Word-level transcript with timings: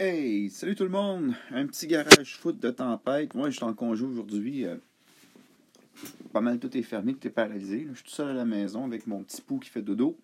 Hey, 0.00 0.48
salut 0.50 0.76
tout 0.76 0.84
le 0.84 0.90
monde! 0.90 1.34
Un 1.50 1.66
petit 1.66 1.88
garage 1.88 2.36
foot 2.36 2.60
de 2.60 2.70
tempête. 2.70 3.34
Moi, 3.34 3.50
je 3.50 3.56
suis 3.56 3.64
en 3.64 3.74
congé 3.74 4.04
aujourd'hui. 4.04 4.64
euh, 4.64 4.76
pas 6.32 6.40
mal 6.40 6.60
tout 6.60 6.76
est 6.76 6.82
fermé, 6.82 7.14
tout 7.14 7.26
est 7.26 7.32
paralysé. 7.32 7.88
Je 7.90 7.94
suis 7.96 8.04
tout 8.04 8.10
seul 8.12 8.28
à 8.28 8.32
la 8.32 8.44
maison 8.44 8.84
avec 8.84 9.08
mon 9.08 9.24
petit 9.24 9.42
pou 9.42 9.58
qui 9.58 9.70
fait 9.70 9.82
dodo. 9.82 10.16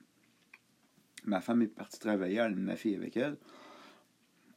Ma 1.25 1.41
femme 1.41 1.61
est 1.63 1.67
partie 1.67 1.99
travailler, 1.99 2.37
elle 2.37 2.55
ma 2.55 2.77
fille 2.77 2.95
avec 2.95 3.17
elle. 3.17 3.37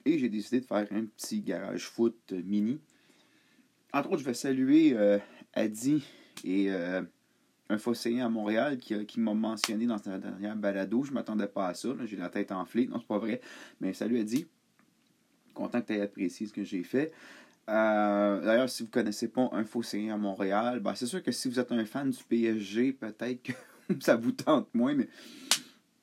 Et 0.06 0.20
j'ai 0.20 0.30
décidé 0.30 0.62
de 0.62 0.68
faire 0.68 0.86
un 0.92 1.06
petit 1.06 1.42
garage 1.42 1.88
foot 1.88 2.16
euh, 2.34 2.44
mini. 2.46 2.80
Entre 3.94 4.12
autres, 4.12 4.20
je 4.20 4.26
vais 4.26 4.36
saluer 4.36 4.94
euh, 4.96 5.18
et 6.44 6.72
euh, 6.72 7.02
un 7.70 7.78
fosséen 7.80 8.24
à 8.24 8.30
Montréal 8.30 8.78
qui, 8.78 9.20
m'a 9.20 9.34
mentionné 9.34 9.88
dans 9.88 9.98
sa 9.98 10.20
dernière 10.20 10.56
balado. 10.56 11.04
Je 11.04 11.12
m'attendais 11.12 11.48
pas 11.48 11.70
à 11.70 11.74
ça. 11.74 11.90
J'ai 12.06 12.18
la 12.18 12.30
tête 12.30 12.52
enflée. 12.52 12.86
Non, 12.86 13.00
c'est 13.00 13.08
pas 13.08 13.18
vrai. 13.18 13.42
Mais 13.82 13.94
salut 13.94 14.20
Adi 14.20 14.46
content 15.58 15.82
que 15.82 15.88
tu 15.88 15.94
aies 15.94 16.02
apprécié 16.02 16.48
ce 16.48 16.54
que 16.54 16.64
j'ai 16.64 16.84
fait. 16.84 17.12
Euh, 17.70 18.42
D'ailleurs, 18.46 18.70
si 18.70 18.84
vous 18.84 18.88
ne 18.88 18.94
connaissez 18.94 19.28
pas 19.28 19.50
un 19.52 19.66
fosséen 19.66 20.14
à 20.14 20.18
Montréal, 20.18 20.80
ben, 20.80 20.96
c'est 20.96 21.06
sûr 21.06 21.22
que 21.22 21.32
si 21.32 21.50
vous 21.50 21.60
êtes 21.60 21.72
un 21.72 21.86
fan 21.86 22.10
du 22.10 22.24
PSG, 22.24 22.94
peut-être 22.94 23.44
que 23.44 23.52
ça 24.00 24.16
vous 24.16 24.32
tente 24.32 24.74
moins, 24.74 24.94
mais 24.94 25.10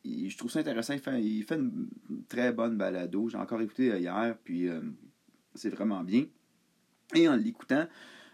je 0.04 0.36
trouve 0.36 0.50
ça 0.50 0.58
intéressant. 0.58 0.94
Il 1.16 1.44
fait, 1.44 1.54
une 1.56 1.88
très 2.28 2.52
bonne 2.52 2.76
balado. 2.76 3.28
J'ai 3.28 3.38
encore 3.38 3.62
écouté 3.62 3.92
euh, 3.92 3.98
hier, 3.98 4.36
puis 4.44 4.68
euh, 4.68 4.80
c'est 5.54 5.70
vraiment 5.70 6.02
bien. 6.02 6.26
Et 7.14 7.28
en 7.28 7.36
l'écoutant, 7.36 7.86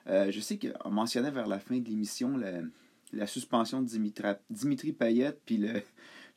je 0.06 0.40
sais 0.40 0.58
qu'on 0.58 0.90
mentionnait 0.90 1.30
vers 1.30 1.46
la 1.46 1.58
fin 1.58 1.78
de 1.78 1.88
l'émission 1.88 2.36
la, 3.12 3.26
suspension 3.26 3.82
de 3.82 3.88
Dimitra- 3.88 4.38
Dimitri 4.48 4.92
Payet, 4.92 5.36
puis 5.44 5.58
le, 5.58 5.82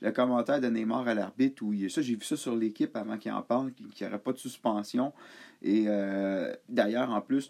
le 0.03 0.11
commentaire 0.11 0.59
de 0.59 0.67
Neymar 0.67 1.07
à 1.07 1.13
l'arbitre, 1.13 1.63
où 1.63 1.71
il, 1.71 1.89
ça, 1.89 2.01
j'ai 2.01 2.15
vu 2.15 2.25
ça 2.25 2.35
sur 2.35 2.55
l'équipe 2.55 2.95
avant 2.97 3.17
qu'il 3.17 3.31
en 3.31 3.41
parle, 3.41 3.71
qu'il 3.73 3.87
n'y 4.01 4.07
aurait 4.07 4.21
pas 4.21 4.33
de 4.33 4.37
suspension. 4.37 5.13
Et 5.61 5.85
euh, 5.87 6.53
d'ailleurs, 6.67 7.09
en 7.09 7.21
plus, 7.21 7.49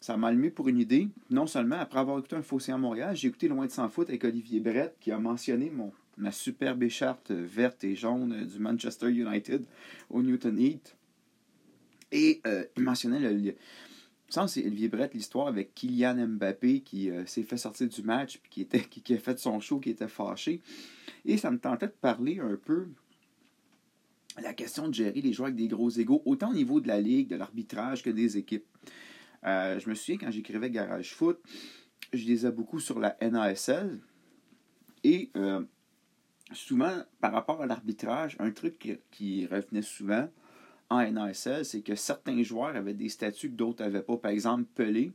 ça 0.00 0.16
m'a 0.18 0.28
allumé 0.28 0.50
pour 0.50 0.68
une 0.68 0.78
idée. 0.78 1.08
Non 1.30 1.46
seulement, 1.46 1.76
après 1.76 1.98
avoir 1.98 2.18
écouté 2.18 2.36
un 2.36 2.42
fossé 2.42 2.72
à 2.72 2.76
Montréal, 2.76 3.16
j'ai 3.16 3.28
écouté 3.28 3.48
Loin 3.48 3.64
de 3.64 3.70
s'en 3.70 3.88
foot 3.88 4.10
avec 4.10 4.22
Olivier 4.22 4.60
Brett, 4.60 4.94
qui 5.00 5.12
a 5.12 5.18
mentionné 5.18 5.70
mon, 5.70 5.92
ma 6.18 6.30
superbe 6.30 6.82
écharpe 6.82 7.30
verte 7.30 7.82
et 7.84 7.96
jaune 7.96 8.44
du 8.44 8.58
Manchester 8.58 9.08
United 9.08 9.64
au 10.10 10.22
Newton 10.22 10.58
Heat. 10.58 10.96
Et 12.12 12.42
euh, 12.46 12.64
il 12.76 12.82
mentionnait 12.82 13.18
le, 13.18 13.54
c'est 14.46 14.64
Olivier 14.66 14.88
Brett, 14.88 15.14
l'histoire 15.14 15.46
avec 15.46 15.74
Kylian 15.74 16.26
Mbappé 16.26 16.80
qui 16.80 17.10
euh, 17.10 17.24
s'est 17.26 17.42
fait 17.42 17.56
sortir 17.56 17.88
du 17.88 18.02
match 18.02 18.38
puis 18.38 18.50
qui, 18.50 18.60
était, 18.62 18.80
qui, 18.88 19.14
a 19.14 19.18
fait 19.18 19.38
son 19.38 19.60
show, 19.60 19.78
qui 19.80 19.90
était 19.90 20.08
fâché. 20.08 20.60
Et 21.24 21.36
ça 21.36 21.50
me 21.50 21.58
tentait 21.58 21.86
de 21.86 21.92
parler 21.92 22.40
un 22.40 22.56
peu 22.56 22.88
la 24.42 24.52
question 24.52 24.88
de 24.88 24.94
gérer 24.94 25.20
les 25.20 25.32
joueurs 25.32 25.46
avec 25.46 25.56
des 25.56 25.68
gros 25.68 25.90
égaux, 25.90 26.22
autant 26.24 26.50
au 26.50 26.54
niveau 26.54 26.80
de 26.80 26.88
la 26.88 27.00
ligue, 27.00 27.28
de 27.28 27.36
l'arbitrage 27.36 28.02
que 28.02 28.10
des 28.10 28.36
équipes. 28.36 28.66
Euh, 29.44 29.78
je 29.78 29.88
me 29.88 29.94
souviens 29.94 30.18
quand 30.18 30.30
j'écrivais 30.30 30.70
Garage 30.70 31.14
Foot, 31.14 31.38
je 32.12 32.24
lisais 32.24 32.50
beaucoup 32.50 32.80
sur 32.80 32.98
la 32.98 33.16
NASL. 33.20 34.00
Et 35.04 35.30
euh, 35.36 35.62
souvent, 36.52 37.04
par 37.20 37.32
rapport 37.32 37.62
à 37.62 37.66
l'arbitrage, 37.66 38.36
un 38.40 38.50
truc 38.50 39.00
qui 39.12 39.46
revenait 39.46 39.82
souvent 39.82 40.28
en 40.90 41.10
NASL, 41.10 41.64
c'est 41.64 41.80
que 41.80 41.94
certains 41.94 42.42
joueurs 42.42 42.76
avaient 42.76 42.94
des 42.94 43.08
statuts 43.08 43.50
que 43.50 43.56
d'autres 43.56 43.82
n'avaient 43.82 44.02
pas. 44.02 44.16
Par 44.16 44.30
exemple, 44.30 44.64
Pelé 44.74 45.12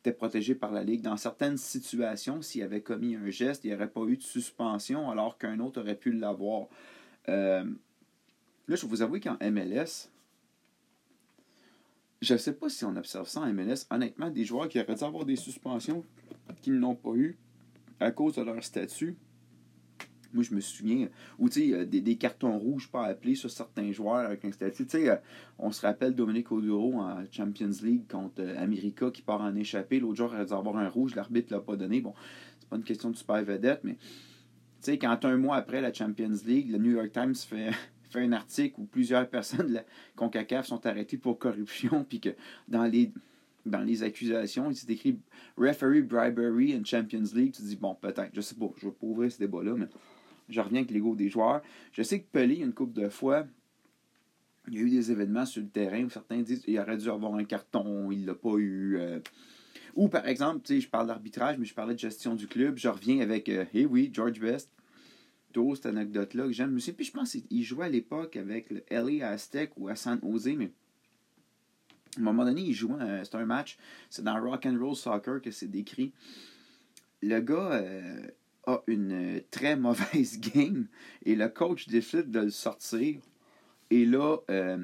était 0.00 0.12
protégé 0.12 0.54
par 0.54 0.72
la 0.72 0.84
Ligue. 0.84 1.02
Dans 1.02 1.16
certaines 1.16 1.56
situations, 1.56 2.42
s'il 2.42 2.62
avait 2.62 2.80
commis 2.80 3.16
un 3.16 3.30
geste, 3.30 3.64
il 3.64 3.68
n'y 3.68 3.74
aurait 3.74 3.90
pas 3.90 4.04
eu 4.04 4.16
de 4.16 4.22
suspension, 4.22 5.10
alors 5.10 5.38
qu'un 5.38 5.58
autre 5.60 5.80
aurait 5.80 5.96
pu 5.96 6.12
l'avoir. 6.12 6.68
Euh, 7.28 7.64
là, 8.68 8.76
je 8.76 8.86
vous 8.86 9.02
avouer 9.02 9.20
qu'en 9.20 9.36
MLS, 9.40 10.08
je 12.20 12.32
ne 12.32 12.38
sais 12.38 12.52
pas 12.52 12.68
si 12.68 12.84
on 12.84 12.96
observe 12.96 13.28
ça 13.28 13.40
en 13.40 13.52
MLS. 13.52 13.86
Honnêtement, 13.90 14.30
des 14.30 14.44
joueurs 14.44 14.68
qui 14.68 14.80
auraient 14.80 14.94
dû 14.94 15.04
avoir 15.04 15.24
des 15.24 15.36
suspensions 15.36 16.04
qui 16.62 16.70
ne 16.70 16.78
l'ont 16.78 16.96
pas 16.96 17.14
eu 17.14 17.36
à 18.00 18.10
cause 18.10 18.34
de 18.34 18.42
leur 18.42 18.62
statut. 18.62 19.16
Moi, 20.34 20.42
je 20.42 20.54
me 20.54 20.60
souviens, 20.60 21.08
ou 21.38 21.48
tu 21.48 21.70
sais, 21.70 21.74
euh, 21.74 21.86
des, 21.86 22.16
cartons 22.16 22.58
rouges 22.58 22.90
pas 22.90 23.06
appelés 23.06 23.34
sur 23.34 23.50
certains 23.50 23.92
joueurs 23.92 24.26
avec 24.26 24.44
un 24.44 24.52
statut. 24.52 24.84
Tu 24.84 24.90
sais, 24.90 25.08
euh, 25.08 25.16
on 25.58 25.72
se 25.72 25.80
rappelle 25.80 26.14
Dominique 26.14 26.52
Oduro 26.52 26.94
en 26.96 27.24
Champions 27.30 27.70
League 27.82 28.06
contre 28.10 28.40
euh, 28.40 28.62
America 28.62 29.10
qui 29.10 29.22
part 29.22 29.40
en 29.40 29.54
échappée. 29.54 30.00
L'autre 30.00 30.16
jour, 30.16 30.30
il 30.32 30.36
aurait 30.36 30.46
dû 30.46 30.52
avoir 30.52 30.76
un 30.76 30.88
rouge, 30.88 31.14
l'arbitre 31.14 31.52
l'a 31.52 31.60
pas 31.60 31.76
donné. 31.76 32.00
Bon, 32.00 32.12
c'est 32.60 32.68
pas 32.68 32.76
une 32.76 32.84
question 32.84 33.10
de 33.10 33.16
super 33.16 33.42
vedette, 33.42 33.80
mais 33.84 33.94
tu 33.94 33.98
sais, 34.80 34.98
quand 34.98 35.24
un 35.24 35.36
mois 35.38 35.56
après 35.56 35.80
la 35.80 35.92
Champions 35.92 36.36
League, 36.44 36.70
le 36.70 36.78
New 36.78 36.92
York 36.92 37.10
Times 37.12 37.34
fait, 37.34 37.70
fait 38.10 38.20
un 38.20 38.32
article 38.32 38.80
où 38.80 38.84
plusieurs 38.84 39.28
personnes 39.30 39.68
de 39.68 39.74
la 39.74 39.84
CONCACAF 40.16 40.66
sont 40.66 40.84
arrêtées 40.86 41.16
pour 41.16 41.38
corruption, 41.38 42.04
puis 42.08 42.20
que 42.20 42.30
dans 42.68 42.84
les 42.84 43.12
dans 43.66 43.80
les 43.80 44.02
accusations, 44.02 44.70
il 44.70 44.76
s'est 44.76 44.90
écrit 44.90 45.18
Referee 45.56 46.02
Bribery 46.02 46.74
in 46.74 46.84
Champions 46.84 47.24
League. 47.34 47.52
Tu 47.52 47.62
te 47.62 47.66
dis, 47.66 47.76
bon, 47.76 47.94
peut-être, 47.94 48.30
je 48.32 48.40
sais 48.40 48.54
pas, 48.54 48.66
je 48.76 48.86
vais 48.86 48.92
pas 48.92 49.06
ouvrir 49.06 49.30
ce 49.30 49.38
débat-là, 49.38 49.74
mais 49.76 49.88
je 50.48 50.60
reviens 50.60 50.80
avec 50.80 50.90
l'ego 50.90 51.14
des 51.14 51.28
joueurs. 51.28 51.62
Je 51.92 52.02
sais 52.02 52.20
que 52.20 52.26
Pelé, 52.30 52.56
une 52.56 52.72
couple 52.72 53.00
de 53.00 53.08
fois, 53.08 53.46
il 54.68 54.74
y 54.74 54.78
a 54.78 54.80
eu 54.82 54.90
des 54.90 55.10
événements 55.10 55.46
sur 55.46 55.62
le 55.62 55.68
terrain 55.68 56.04
où 56.04 56.10
certains 56.10 56.40
disent 56.42 56.60
qu'il 56.60 56.78
aurait 56.78 56.96
dû 56.96 57.08
avoir 57.08 57.34
un 57.34 57.44
carton, 57.44 58.10
il 58.10 58.26
l'a 58.26 58.34
pas 58.34 58.56
eu. 58.56 58.96
euh. 58.98 59.20
Ou 59.94 60.08
par 60.08 60.26
exemple, 60.28 60.60
tu 60.64 60.74
sais, 60.74 60.80
je 60.80 60.88
parle 60.88 61.08
d'arbitrage, 61.08 61.58
mais 61.58 61.64
je 61.64 61.74
parlais 61.74 61.94
de 61.94 61.98
gestion 61.98 62.34
du 62.34 62.46
club. 62.46 62.76
Je 62.76 62.88
reviens 62.88 63.20
avec, 63.20 63.50
eh 63.74 63.86
oui, 63.86 64.10
George 64.12 64.38
Best. 64.38 64.70
Toujours 65.52 65.76
cette 65.76 65.86
anecdote-là 65.86 66.44
que 66.44 66.52
j'aime. 66.52 66.78
Plus, 66.78 67.04
je 67.04 67.10
pense 67.10 67.32
qu'il 67.32 67.64
jouait 67.64 67.86
à 67.86 67.88
l'époque 67.88 68.36
avec 68.36 68.70
le 68.70 68.84
LA 68.90 69.28
Aztec 69.28 69.72
ou 69.76 69.88
à 69.88 69.96
San 69.96 70.20
Jose, 70.22 70.50
mais 70.56 70.70
à 72.16 72.20
un 72.20 72.22
moment 72.22 72.44
donné, 72.44 72.62
il 72.62 72.74
jouait, 72.74 73.00
euh, 73.00 73.24
c'est 73.24 73.34
un 73.36 73.46
match, 73.46 73.78
c'est 74.10 74.22
dans 74.22 74.40
Rock 74.40 74.66
and 74.66 74.78
Roll 74.78 74.94
Soccer 74.94 75.40
que 75.40 75.50
c'est 75.50 75.68
décrit. 75.68 76.12
Le 77.22 77.40
gars 77.40 77.72
euh, 77.72 78.28
a 78.68 78.82
une 78.86 79.12
euh, 79.12 79.40
très 79.50 79.76
mauvaise 79.88 80.38
game 80.40 80.86
et 81.24 81.34
le 81.34 81.48
coach 81.48 81.88
décide 81.88 82.30
de 82.30 82.40
le 82.40 82.50
sortir. 82.50 83.20
Et 83.90 84.04
là, 84.04 84.36
euh, 84.50 84.78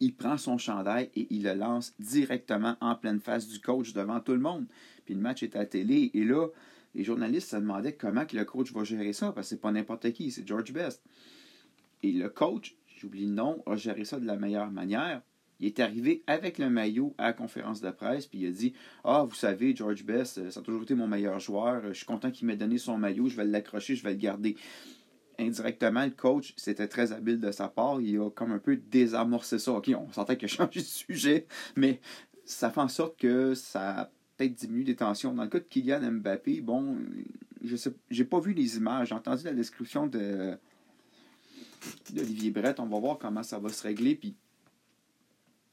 il 0.00 0.14
prend 0.14 0.38
son 0.38 0.58
chandail 0.58 1.10
et 1.14 1.26
il 1.30 1.42
le 1.42 1.54
lance 1.54 1.94
directement 1.98 2.76
en 2.80 2.94
pleine 2.94 3.20
face 3.20 3.48
du 3.48 3.60
coach 3.60 3.92
devant 3.92 4.20
tout 4.20 4.32
le 4.32 4.40
monde. 4.40 4.66
Puis 5.04 5.14
le 5.14 5.20
match 5.20 5.42
est 5.42 5.56
à 5.56 5.60
la 5.60 5.66
télé. 5.66 6.10
Et 6.14 6.24
là, 6.24 6.48
les 6.94 7.04
journalistes 7.04 7.50
se 7.50 7.56
demandaient 7.56 7.94
comment 7.94 8.24
que 8.24 8.36
le 8.36 8.44
coach 8.44 8.72
va 8.72 8.84
gérer 8.84 9.12
ça, 9.12 9.32
parce 9.32 9.48
que 9.48 9.50
c'est 9.50 9.60
pas 9.60 9.72
n'importe 9.72 10.12
qui, 10.12 10.30
c'est 10.30 10.46
George 10.46 10.72
Best. 10.72 11.02
Et 12.02 12.12
le 12.12 12.28
coach, 12.28 12.76
j'oublie 12.96 13.26
le 13.26 13.32
nom, 13.32 13.62
a 13.66 13.76
géré 13.76 14.04
ça 14.04 14.20
de 14.20 14.26
la 14.26 14.36
meilleure 14.36 14.70
manière. 14.70 15.22
Il 15.60 15.66
est 15.66 15.80
arrivé 15.80 16.22
avec 16.26 16.58
le 16.58 16.68
maillot 16.68 17.14
à 17.18 17.26
la 17.26 17.32
conférence 17.32 17.80
de 17.80 17.90
presse, 17.90 18.26
puis 18.26 18.40
il 18.40 18.46
a 18.46 18.50
dit 18.50 18.74
Ah, 19.04 19.24
vous 19.28 19.34
savez, 19.34 19.74
George 19.74 20.04
Best, 20.04 20.38
euh, 20.38 20.50
ça 20.50 20.60
a 20.60 20.62
toujours 20.62 20.82
été 20.82 20.94
mon 20.94 21.06
meilleur 21.06 21.40
joueur. 21.40 21.82
Je 21.88 21.94
suis 21.94 22.06
content 22.06 22.30
qu'il 22.30 22.46
m'ait 22.46 22.56
donné 22.56 22.78
son 22.78 22.98
maillot, 22.98 23.28
je 23.28 23.36
vais 23.36 23.44
l'accrocher, 23.44 23.96
je 23.96 24.02
vais 24.02 24.12
le 24.12 24.18
garder. 24.18 24.56
Indirectement, 25.38 26.04
le 26.04 26.10
coach, 26.10 26.54
c'était 26.56 26.88
très 26.88 27.12
habile 27.12 27.40
de 27.40 27.50
sa 27.52 27.68
part. 27.68 28.00
Il 28.00 28.18
a 28.20 28.30
comme 28.30 28.52
un 28.52 28.58
peu 28.58 28.76
désamorcé 28.76 29.58
ça. 29.58 29.72
OK, 29.72 29.90
on 29.96 30.10
sentait 30.12 30.36
qu'il 30.36 30.46
a 30.46 30.48
changé 30.66 30.80
de 30.80 30.86
sujet, 30.86 31.46
mais 31.74 32.00
ça 32.44 32.70
fait 32.70 32.80
en 32.80 32.88
sorte 32.88 33.18
que 33.18 33.54
ça 33.54 34.10
peut-être 34.36 34.54
diminué 34.54 34.84
les 34.84 34.96
tensions. 34.96 35.32
Dans 35.34 35.42
le 35.42 35.48
cas 35.48 35.58
de 35.58 35.64
Kylian 35.64 36.00
Mbappé, 36.12 36.60
bon, 36.60 36.98
je 37.62 37.76
sais, 37.76 37.92
j'ai 38.10 38.24
pas 38.24 38.40
vu 38.40 38.52
les 38.52 38.76
images. 38.76 39.08
J'ai 39.08 39.14
entendu 39.14 39.44
la 39.44 39.52
description 39.52 40.06
de 40.06 40.58
d'Olivier 42.12 42.50
Brett. 42.50 42.80
On 42.80 42.86
va 42.86 42.98
voir 42.98 43.18
comment 43.18 43.42
ça 43.42 43.58
va 43.58 43.68
se 43.68 43.82
régler. 43.82 44.14
Puis 44.14 44.34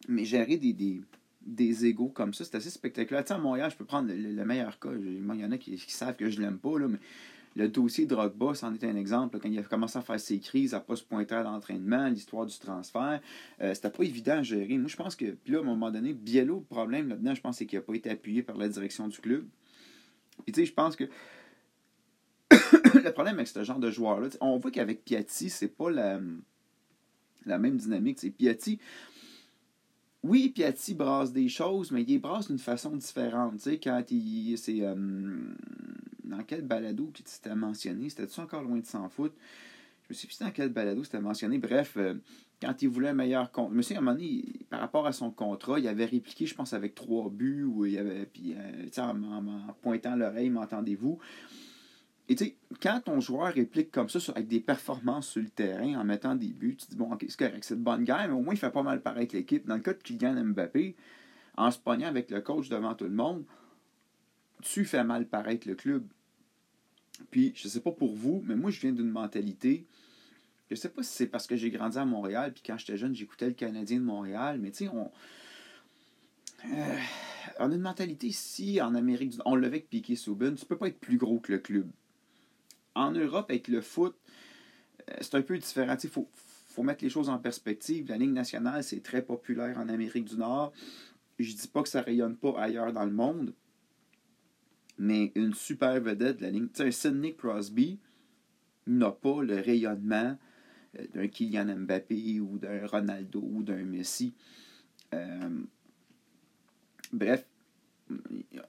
mais 0.07 0.25
gérer 0.25 0.57
des, 0.57 0.73
des, 0.73 1.01
des 1.45 1.85
égaux 1.85 2.09
comme 2.09 2.33
ça, 2.33 2.45
c'est 2.45 2.55
assez 2.55 2.69
spectaculaire. 2.69 3.23
Tu 3.23 3.29
sais, 3.29 3.33
à 3.33 3.37
Montréal, 3.37 3.71
je 3.71 3.75
peux 3.77 3.85
prendre 3.85 4.07
le, 4.09 4.15
le- 4.15 4.31
le 4.33 4.45
meilleur 4.45 4.79
cas. 4.79 4.89
Il 4.93 5.23
y 5.39 5.45
en 5.45 5.51
a 5.51 5.57
qui, 5.57 5.77
savent 5.77 6.15
que 6.15 6.29
je 6.29 6.41
l'aime 6.41 6.57
pas, 6.57 6.77
là, 6.79 6.87
mais 6.87 6.99
le 7.55 7.67
dossier 7.69 8.07
Drogba, 8.07 8.55
c'en 8.55 8.73
est 8.73 8.83
un 8.83 8.95
exemple. 8.95 9.37
quand 9.39 9.47
il 9.47 9.59
a 9.59 9.63
commencé 9.63 9.97
à 9.99 10.01
faire 10.01 10.19
ses 10.19 10.39
crises, 10.39 10.73
à 10.73 10.79
pas 10.79 10.95
se 10.95 11.03
pointer 11.03 11.35
à 11.35 11.43
l'entraînement, 11.43 12.07
l'histoire 12.07 12.45
du 12.47 12.57
transfert, 12.57 13.21
euh, 13.61 13.73
c'était 13.75 13.91
pas 13.91 14.03
évident 14.03 14.39
à 14.39 14.43
gérer. 14.43 14.77
Moi, 14.77 14.87
je 14.87 14.95
pense 14.95 15.15
que, 15.15 15.25
puis 15.31 15.53
là, 15.53 15.59
à 15.59 15.61
un 15.61 15.65
moment 15.65 15.91
donné, 15.91 16.13
Biello, 16.13 16.57
le 16.57 16.63
problème 16.75 17.09
là-dedans, 17.09 17.35
je 17.35 17.41
pense, 17.41 17.57
c'est 17.57 17.67
qu'il 17.67 17.77
n'a 17.77 17.83
pas 17.83 17.93
été 17.93 18.09
appuyé 18.09 18.41
par 18.41 18.57
la 18.57 18.67
direction 18.67 19.07
du 19.07 19.19
club. 19.19 19.45
Puis, 20.45 20.51
tu 20.51 20.61
sais, 20.61 20.65
je 20.65 20.73
pense 20.73 20.95
que 20.95 21.03
le 22.49 23.11
problème 23.11 23.35
avec 23.35 23.47
ce 23.47 23.63
genre 23.63 23.79
de 23.79 23.91
joueur-là, 23.91 24.29
on 24.41 24.57
voit 24.57 24.71
qu'avec 24.71 25.03
Piatti, 25.03 25.49
c'est 25.49 25.67
pas 25.67 25.91
la, 25.91 26.19
la 27.45 27.57
même 27.59 27.77
dynamique. 27.77 28.19
C'est 28.19 28.31
Piatti, 28.31 28.79
oui, 30.23 30.49
Piatti 30.49 30.93
brasse 30.93 31.33
des 31.33 31.49
choses, 31.49 31.91
mais 31.91 32.03
il 32.03 32.07
les 32.07 32.19
brasse 32.19 32.47
d'une 32.47 32.59
façon 32.59 32.95
différente. 32.95 33.53
Tu 33.55 33.59
sais, 33.59 33.79
quand 33.79 34.03
il. 34.09 34.57
C'est. 34.57 34.79
euh, 34.81 34.95
dans 36.23 36.43
quel 36.43 36.61
balado 36.61 37.11
que 37.13 37.19
c'était 37.25 37.55
mentionné? 37.55 38.09
C'était-tu 38.09 38.39
encore 38.39 38.63
loin 38.63 38.79
de 38.79 38.85
s'en 38.85 39.09
foutre? 39.09 39.35
Je 40.03 40.13
me 40.13 40.15
suis 40.15 40.27
plus 40.27 40.39
dans 40.39 40.51
quel 40.51 40.69
balado 40.69 41.03
c'était 41.03 41.19
mentionné? 41.19 41.57
Bref, 41.57 41.93
euh, 41.97 42.15
quand 42.61 42.81
il 42.81 42.89
voulait 42.89 43.09
un 43.09 43.13
meilleur 43.13 43.51
compte. 43.51 43.71
Je 43.71 43.77
me 43.77 43.95
à 43.95 43.97
un 43.97 44.01
moment 44.01 44.15
donné, 44.15 44.45
par 44.69 44.79
rapport 44.79 45.05
à 45.05 45.11
son 45.11 45.29
contrat, 45.29 45.79
il 45.79 45.87
avait 45.87 46.05
répliqué, 46.05 46.45
je 46.45 46.55
pense, 46.55 46.73
avec 46.73 46.95
trois 46.95 47.29
buts, 47.29 47.63
ou 47.63 47.85
il 47.85 47.97
avait. 47.97 48.25
Puis, 48.25 48.55
euh, 48.57 49.01
en- 49.01 49.47
en 49.47 49.73
pointant 49.81 50.15
l'oreille, 50.15 50.49
m'entendez-vous? 50.49 51.19
Et 52.29 52.35
tu 52.35 52.45
sais, 52.45 52.55
quand 52.81 53.01
ton 53.01 53.19
joueur 53.19 53.53
réplique 53.53 53.91
comme 53.91 54.07
ça 54.07 54.19
avec 54.31 54.47
des 54.47 54.61
performances 54.61 55.27
sur 55.27 55.41
le 55.41 55.49
terrain 55.49 55.99
en 55.99 56.05
mettant 56.05 56.35
des 56.35 56.53
buts, 56.53 56.77
tu 56.77 56.87
dis 56.89 56.95
bon, 56.95 57.11
ok, 57.11 57.25
c'est 57.27 57.37
correct, 57.37 57.63
c'est 57.63 57.75
de 57.75 57.81
bonne 57.81 58.05
guerre, 58.05 58.27
mais 58.27 58.33
au 58.33 58.41
moins 58.41 58.53
il 58.53 58.59
fait 58.59 58.71
pas 58.71 58.83
mal 58.83 59.01
paraître 59.01 59.35
l'équipe. 59.35 59.65
Dans 59.65 59.75
le 59.75 59.81
cas 59.81 59.93
de 59.93 60.01
Kylian 60.01 60.41
Mbappé, 60.45 60.95
en 61.57 61.69
se 61.69 61.79
pognant 61.79 62.07
avec 62.07 62.31
le 62.31 62.41
coach 62.41 62.69
devant 62.69 62.95
tout 62.95 63.05
le 63.05 63.11
monde, 63.11 63.43
tu 64.61 64.85
fais 64.85 65.03
mal 65.03 65.27
paraître 65.27 65.67
le 65.67 65.75
club. 65.75 66.05
Puis, 67.29 67.53
je 67.55 67.67
sais 67.67 67.81
pas 67.81 67.91
pour 67.91 68.15
vous, 68.15 68.41
mais 68.45 68.55
moi, 68.55 68.71
je 68.71 68.79
viens 68.79 68.91
d'une 68.91 69.09
mentalité. 69.09 69.85
Je 70.71 70.75
sais 70.75 70.89
pas 70.89 71.03
si 71.03 71.13
c'est 71.13 71.27
parce 71.27 71.45
que 71.45 71.55
j'ai 71.55 71.69
grandi 71.69 71.97
à 71.97 72.05
Montréal, 72.05 72.53
puis 72.53 72.63
quand 72.65 72.77
j'étais 72.77 72.97
jeune, 72.97 73.13
j'écoutais 73.13 73.47
le 73.47 73.53
Canadien 73.53 73.99
de 73.99 74.03
Montréal, 74.03 74.59
mais 74.59 74.71
tu 74.71 74.85
sais, 74.85 74.89
on. 74.89 75.11
Euh, 76.65 76.97
on 77.59 77.71
a 77.71 77.75
une 77.75 77.81
mentalité 77.81 78.27
ici, 78.27 78.81
en 78.81 78.95
Amérique 78.95 79.31
du 79.31 79.37
On 79.45 79.55
le 79.55 79.67
avec 79.67 79.89
Piqué 79.89 80.15
Souben, 80.15 80.55
tu 80.55 80.65
peux 80.65 80.77
pas 80.77 80.87
être 80.87 80.99
plus 80.99 81.17
gros 81.17 81.39
que 81.39 81.51
le 81.51 81.59
club. 81.59 81.89
En 82.95 83.11
Europe, 83.11 83.49
avec 83.49 83.67
le 83.67 83.81
foot, 83.81 84.15
euh, 85.09 85.13
c'est 85.21 85.35
un 85.35 85.41
peu 85.41 85.57
différent. 85.57 85.95
Il 86.03 86.09
faut, 86.09 86.27
mettre 86.83 87.03
les 87.03 87.09
choses 87.09 87.29
en 87.29 87.37
perspective. 87.37 88.07
La 88.09 88.17
Ligue 88.17 88.33
nationale, 88.33 88.83
c'est 88.83 89.01
très 89.01 89.21
populaire 89.21 89.77
en 89.77 89.89
Amérique 89.89 90.25
du 90.25 90.37
Nord. 90.37 90.73
Je 91.39 91.53
dis 91.53 91.67
pas 91.67 91.83
que 91.83 91.89
ça 91.89 92.01
rayonne 92.01 92.35
pas 92.35 92.59
ailleurs 92.59 92.93
dans 92.93 93.05
le 93.05 93.11
monde, 93.11 93.53
mais 94.97 95.31
une 95.35 95.53
super 95.53 95.99
vedette 95.99 96.37
de 96.37 96.43
la 96.43 96.51
ligne. 96.51 96.67
Tu 96.67 96.83
sais, 96.83 96.91
Sidney 96.91 97.35
Crosby 97.35 97.99
n'a 98.85 99.11
pas 99.11 99.41
le 99.41 99.55
rayonnement 99.55 100.37
euh, 100.99 101.07
d'un 101.13 101.27
Kylian 101.27 101.75
Mbappé 101.77 102.39
ou 102.39 102.57
d'un 102.57 102.85
Ronaldo 102.85 103.41
ou 103.41 103.63
d'un 103.63 103.83
Messi. 103.83 104.33
Euh, 105.13 105.63
bref, 107.11 107.45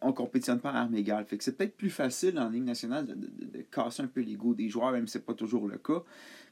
on 0.00 0.12
compétitionne 0.12 0.60
pas 0.60 0.70
à 0.70 0.80
armes 0.80 0.94
égales. 0.94 1.24
Fait 1.24 1.38
que 1.38 1.44
c'est 1.44 1.56
peut-être 1.56 1.76
plus 1.76 1.90
facile 1.90 2.38
en 2.38 2.48
Ligue 2.48 2.64
nationale 2.64 3.06
de, 3.06 3.62
casser 3.70 4.02
un 4.02 4.06
peu 4.06 4.20
l'ego 4.20 4.54
des 4.54 4.68
joueurs, 4.68 4.92
même 4.92 5.06
si 5.06 5.14
c'est 5.14 5.24
pas 5.24 5.34
toujours 5.34 5.68
le 5.68 5.78
cas. 5.78 6.02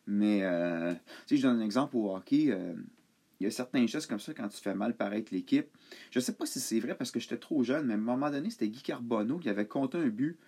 Mais 0.07 0.43
euh, 0.43 0.93
si 1.27 1.37
je 1.37 1.43
donne 1.43 1.61
un 1.61 1.65
exemple 1.65 1.97
au 1.97 2.15
hockey, 2.15 2.47
euh, 2.51 2.75
il 3.41 3.45
y 3.45 3.47
a 3.47 3.51
certains 3.51 3.87
gestes 3.87 4.09
comme 4.09 4.21
ça 4.21 4.35
quand 4.35 4.49
tu 4.49 4.61
fais 4.61 4.75
mal 4.75 4.97
paraître 4.97 5.33
l'équipe. 5.33 5.69
Je 6.11 6.21
sais 6.21 6.33
pas 6.33 6.47
si 6.47 6.61
c'est 6.61 6.81
vrai 6.81 6.95
parce 6.95 7.11
que 7.11 7.21
j'étais 7.21 7.39
trop 7.39 7.63
jeune, 7.63 7.87
mais 7.87 7.95
à 7.95 7.97
un 7.97 8.01
moment 8.01 8.31
donné, 8.31 8.51
c'était 8.51 8.69
Guy 8.69 8.83
Carbonneau 8.83 9.39
qui 9.39 9.49
avait 9.49 9.67
compté 9.67 9.99
un 9.99 10.09
but. 10.09 10.39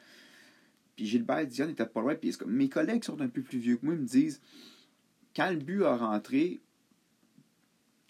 Puis 0.97 1.07
Gilbert 1.07 1.47
Dion 1.47 1.69
était 1.69 1.87
pas 1.87 2.01
loin. 2.01 2.15
Puis 2.15 2.37
mes 2.47 2.69
collègues 2.69 3.05
sont 3.05 3.21
un 3.21 3.29
peu 3.29 3.43
plus 3.43 3.59
vieux 3.59 3.77
que 3.77 3.87
moi, 3.87 3.95
me 3.95 4.05
disent 4.05 4.41
quand 5.35 5.51
le 5.51 5.57
but 5.57 5.83
a 5.83 5.97
rentré, 5.97 6.61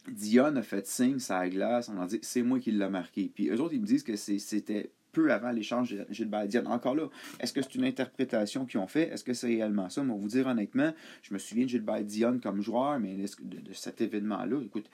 Dion 0.08 0.56
a 0.56 0.62
fait 0.62 0.86
signe 0.86 1.18
la 1.28 1.48
glace, 1.48 1.88
on 1.88 2.00
a 2.00 2.06
dit 2.06 2.18
c'est 2.22 2.42
moi 2.42 2.58
qui 2.60 2.72
l'ai 2.72 2.88
marqué. 2.88 3.30
Puis 3.34 3.48
eux 3.48 3.60
autres, 3.60 3.74
ils 3.74 3.80
me 3.80 3.86
disent 3.86 4.02
que 4.02 4.16
c'était 4.16 4.92
peu 5.14 5.32
avant 5.32 5.50
l'échange 5.50 5.92
de 5.92 6.06
Gilbert 6.10 6.46
Dion. 6.46 6.66
Encore 6.66 6.94
là, 6.94 7.08
est-ce 7.40 7.52
que 7.54 7.62
c'est 7.62 7.76
une 7.76 7.84
interprétation 7.84 8.66
qu'ils 8.66 8.80
ont 8.80 8.86
fait? 8.86 9.08
Est-ce 9.08 9.24
que 9.24 9.32
c'est 9.32 9.46
réellement 9.46 9.88
ça? 9.88 10.02
Moi, 10.02 10.16
vous 10.18 10.28
dire 10.28 10.46
honnêtement, 10.46 10.92
je 11.22 11.32
me 11.32 11.38
souviens 11.38 11.64
de 11.64 11.70
Gilbert 11.70 12.04
Dion 12.04 12.38
comme 12.42 12.60
joueur, 12.60 13.00
mais 13.00 13.16
de, 13.16 13.72
cet 13.72 14.02
événement-là, 14.02 14.60
écoute, 14.62 14.90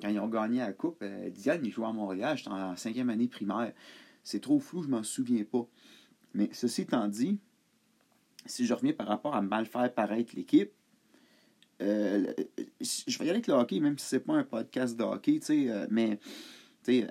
quand 0.00 0.08
ils 0.08 0.18
ont 0.18 0.28
gagné 0.28 0.58
la 0.58 0.72
Coupe, 0.72 1.02
euh, 1.02 1.30
Dion, 1.30 1.60
il 1.62 1.70
jouait 1.70 1.86
à 1.86 1.92
Montréal, 1.92 2.36
j'étais 2.36 2.50
en 2.50 2.74
cinquième 2.76 3.10
année 3.10 3.28
primaire. 3.28 3.72
C'est 4.24 4.40
trop 4.40 4.58
flou, 4.58 4.82
je 4.82 4.88
m'en 4.88 5.02
souviens 5.02 5.44
pas. 5.44 5.66
Mais 6.34 6.48
ceci 6.52 6.82
étant 6.82 7.06
dit, 7.06 7.38
si 8.46 8.66
je 8.66 8.74
reviens 8.74 8.92
par 8.92 9.06
rapport 9.06 9.34
à 9.34 9.42
mal 9.42 9.66
faire 9.66 9.92
paraître 9.92 10.34
l'équipe, 10.34 10.72
euh, 11.80 12.32
je 12.80 13.18
vais 13.18 13.26
y 13.26 13.28
aller 13.28 13.38
avec 13.38 13.46
le 13.46 13.54
hockey, 13.54 13.80
même 13.80 13.98
si 13.98 14.06
c'est 14.06 14.20
pas 14.20 14.34
un 14.34 14.44
podcast 14.44 14.96
de 14.98 15.04
hockey, 15.04 15.38
tu 15.38 15.46
sais, 15.46 15.70
euh, 15.70 15.86
mais 15.90 16.18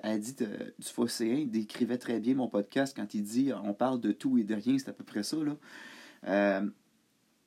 Adit 0.02 0.34
euh, 0.40 0.70
du 0.76 0.88
Fosséen 0.88 1.46
décrivait 1.46 1.98
très 1.98 2.18
bien 2.18 2.34
mon 2.34 2.48
podcast 2.48 2.96
quand 2.96 3.14
il 3.14 3.22
dit 3.22 3.52
on 3.62 3.72
parle 3.72 4.00
de 4.00 4.10
tout 4.10 4.36
et 4.36 4.42
de 4.42 4.54
rien, 4.54 4.76
c'est 4.76 4.88
à 4.88 4.92
peu 4.92 5.04
près 5.04 5.22
ça. 5.22 5.36
Là. 5.36 6.62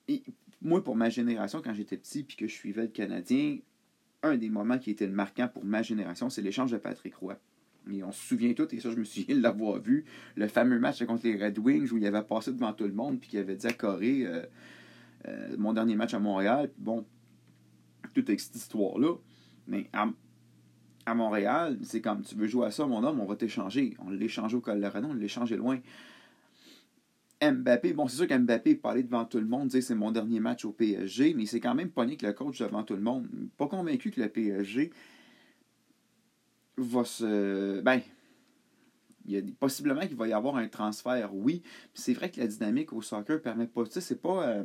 et 0.07 0.23
moi, 0.62 0.81
pour 0.81 0.95
ma 0.95 1.09
génération, 1.09 1.62
quand 1.62 1.73
j'étais 1.73 1.97
petit 1.97 2.23
puis 2.23 2.38
que 2.38 2.47
je 2.47 2.53
suivais 2.53 2.83
le 2.83 2.88
Canadien, 2.88 3.57
un 4.24 4.38
des 4.38 4.50
moments 4.50 4.77
qui 4.77 4.91
était 4.91 5.07
marquant 5.07 5.50
pour 5.50 5.65
ma 5.65 5.81
génération, 5.81 6.29
c'est 6.29 6.41
l'échange 6.41 6.71
de 6.71 6.77
Patrick 6.77 7.15
Roy. 7.15 7.38
Et 7.91 8.03
on 8.03 8.12
se 8.12 8.21
souvient 8.21 8.53
tous, 8.53 8.71
et 8.71 8.79
ça, 8.79 8.91
je 8.91 8.95
me 8.95 9.03
souviens 9.03 9.35
de 9.35 9.41
l'avoir 9.41 9.81
vu, 9.81 10.06
le 10.35 10.47
fameux 10.47 10.79
match 10.79 11.03
contre 11.03 11.25
les 11.25 11.35
Red 11.35 11.57
Wings 11.57 11.91
où 11.91 11.97
il 11.97 12.06
avait 12.06 12.21
passé 12.21 12.53
devant 12.53 12.71
tout 12.71 12.85
le 12.85 12.94
monde 12.94 13.19
puis 13.19 13.29
qu'il 13.29 13.39
avait 13.39 13.56
dit 13.56 13.67
à 13.67 13.74
Corée 13.74 14.25
euh, 15.27 15.56
mon 15.57 15.73
dernier 15.73 15.95
match 15.95 16.13
à 16.13 16.19
Montréal. 16.19 16.71
bon, 16.77 17.06
toute 18.13 18.27
cette 18.27 18.56
histoire-là. 18.56 19.15
Mais 19.68 19.89
à, 19.94 21.13
Montréal, 21.13 21.77
c'est 21.83 22.01
comme 22.01 22.21
tu 22.21 22.35
veux 22.35 22.47
jouer 22.47 22.68
à 22.68 22.71
ça, 22.71 22.85
mon 22.85 23.03
homme, 23.03 23.19
on 23.19 23.25
va 23.25 23.35
t'échanger. 23.35 23.95
On 24.06 24.09
l'échange 24.09 24.53
au 24.53 24.62
Colorado, 24.62 25.07
on 25.09 25.13
l'échange 25.13 25.51
loin. 25.53 25.79
Mbappé, 27.41 27.94
bon, 27.94 28.07
c'est 28.07 28.18
sûr 28.18 28.27
qu'Mbappé 28.27 28.75
parlait 28.75 29.01
devant 29.01 29.25
tout 29.25 29.39
le 29.39 29.47
monde, 29.47 29.68
disait 29.69 29.81
c'est 29.81 29.95
mon 29.95 30.12
dernier 30.12 30.39
match 30.39 30.63
au 30.63 30.71
PSG, 30.71 31.33
mais 31.33 31.47
c'est 31.47 31.59
quand 31.59 31.74
même 31.74 31.89
pogné 31.89 32.15
que 32.15 32.27
le 32.27 32.33
coach 32.33 32.59
devant 32.59 32.83
tout 32.83 32.95
le 32.95 33.01
monde. 33.01 33.27
Pas 33.57 33.67
convaincu 33.67 34.12
que 34.12 34.21
le 34.21 34.29
PSG 34.29 34.91
va 36.77 37.03
se. 37.03 37.81
Ben, 37.81 38.01
il 39.25 39.31
y 39.31 39.38
a, 39.38 39.41
possiblement 39.59 40.01
qu'il 40.01 40.15
va 40.15 40.27
y 40.27 40.33
avoir 40.33 40.56
un 40.56 40.67
transfert, 40.67 41.33
oui. 41.33 41.63
C'est 41.94 42.13
vrai 42.13 42.29
que 42.29 42.39
la 42.39 42.47
dynamique 42.47 42.94
au 42.94 43.01
soccer 43.01 43.41
permet 43.41 43.67
pas. 43.67 43.85
Tu 43.85 43.94
sais, 43.94 44.01
c'est 44.01 44.21
pas. 44.21 44.47
Euh, 44.47 44.63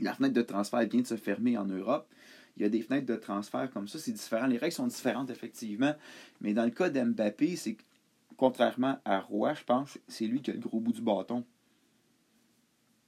la 0.00 0.14
fenêtre 0.14 0.34
de 0.34 0.42
transfert 0.42 0.86
vient 0.86 1.02
de 1.02 1.06
se 1.06 1.16
fermer 1.16 1.56
en 1.56 1.64
Europe. 1.64 2.08
Il 2.56 2.62
y 2.62 2.66
a 2.66 2.68
des 2.68 2.80
fenêtres 2.80 3.06
de 3.06 3.16
transfert 3.16 3.70
comme 3.70 3.86
ça, 3.86 3.98
c'est 3.98 4.12
différent. 4.12 4.46
Les 4.46 4.56
règles 4.56 4.74
sont 4.74 4.86
différentes, 4.86 5.30
effectivement. 5.30 5.94
Mais 6.40 6.54
dans 6.54 6.64
le 6.64 6.70
cas 6.70 6.88
d'Mbappé, 6.88 7.56
c'est 7.56 7.76
contrairement 8.36 8.98
à 9.04 9.20
Roy, 9.20 9.54
je 9.54 9.64
pense, 9.64 9.98
c'est 10.08 10.26
lui 10.26 10.40
qui 10.40 10.50
a 10.50 10.54
le 10.54 10.60
gros 10.60 10.80
bout 10.80 10.92
du 10.92 11.02
bâton. 11.02 11.44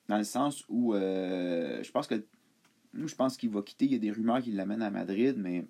Dans 0.08 0.18
le 0.18 0.24
sens 0.24 0.64
où 0.68 0.94
euh, 0.94 1.82
je 1.82 1.90
pense 1.90 2.06
que 2.06 2.22
je 2.94 3.14
pense 3.14 3.36
qu'il 3.36 3.50
va 3.50 3.62
quitter. 3.62 3.84
Il 3.84 3.92
y 3.92 3.96
a 3.96 3.98
des 3.98 4.10
rumeurs 4.10 4.42
qui 4.42 4.52
l'amènent 4.52 4.82
à 4.82 4.90
Madrid, 4.90 5.34
mais 5.36 5.66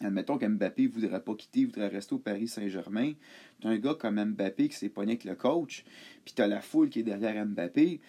admettons 0.00 0.38
qu'Mbappé 0.38 0.84
ne 0.84 0.88
voudrait 0.88 1.22
pas 1.22 1.34
quitter, 1.34 1.60
il 1.60 1.66
voudrait 1.66 1.88
rester 1.88 2.14
au 2.14 2.18
Paris 2.18 2.48
Saint-Germain. 2.48 3.14
Tu 3.60 3.66
as 3.66 3.70
un 3.70 3.78
gars 3.78 3.94
comme 3.94 4.22
Mbappé 4.22 4.68
qui 4.68 4.76
s'est 4.76 4.88
pogné 4.88 5.12
avec 5.12 5.24
le 5.24 5.34
coach, 5.34 5.84
puis 6.24 6.34
tu 6.34 6.42
as 6.42 6.46
la 6.46 6.60
foule 6.60 6.90
qui 6.90 7.00
est 7.00 7.02
derrière 7.02 7.46
Mbappé 7.46 8.00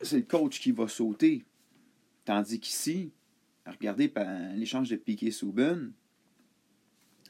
c'est 0.00 0.16
le 0.16 0.22
coach 0.22 0.60
qui 0.60 0.72
va 0.72 0.88
sauter. 0.88 1.44
Tandis 2.24 2.60
qu'ici, 2.60 3.12
regardez 3.66 4.12
l'échange 4.54 4.88
de 4.90 4.96
Piquet 4.96 5.30
Souben, 5.30 5.92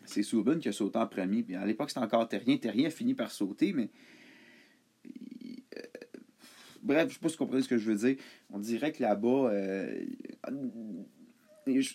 c'est 0.04 0.22
Souben 0.22 0.58
qui 0.58 0.68
a 0.68 0.72
sauté 0.72 0.98
en 0.98 1.06
premier. 1.06 1.44
À 1.54 1.66
l'époque, 1.66 1.90
c'était 1.90 2.00
encore 2.00 2.28
Terrien. 2.28 2.56
Terrien 2.56 2.88
a 2.88 2.90
fini 2.90 3.14
par 3.14 3.30
sauter, 3.30 3.72
mais. 3.72 3.90
Euh, 5.06 5.80
bref, 6.82 7.02
je 7.02 7.06
ne 7.06 7.12
sais 7.12 7.18
pas 7.20 7.28
si 7.28 7.36
vous 7.36 7.44
comprenez 7.44 7.62
ce 7.62 7.68
que 7.68 7.78
je 7.78 7.90
veux 7.90 7.96
dire. 7.96 8.16
On 8.50 8.58
dirait 8.58 8.92
que 8.92 9.02
là-bas, 9.02 9.50
euh, 9.52 10.04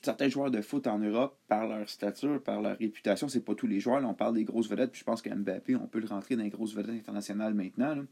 certains 0.01 0.29
joueurs 0.29 0.51
de 0.51 0.62
foot 0.62 0.88
en 0.88 1.00
Europe, 1.00 1.38
par 1.48 1.67
leur 1.67 1.89
stature, 1.89 2.41
par 2.41 2.62
leur 2.62 2.77
réputation, 2.77 3.27
c'est 3.27 3.44
pas 3.44 3.55
tous 3.55 3.67
les 3.67 3.79
joueurs. 3.79 4.00
Là, 4.00 4.08
on 4.08 4.13
parle 4.13 4.36
des 4.36 4.46
grosses 4.46 4.70
vedettes, 4.70 4.91
puis 4.91 5.00
je 5.00 5.05
pense 5.05 5.22
qu'Mbappé, 5.22 5.75
on 5.75 5.88
peut 5.88 6.00
le 6.00 6.08
rentrer 6.08 6.36
dans 6.36 6.44
les 6.44 6.50
grosses 6.50 6.74
vedettes 6.74 6.96
internationales 6.96 7.53
maintenant 7.53 8.05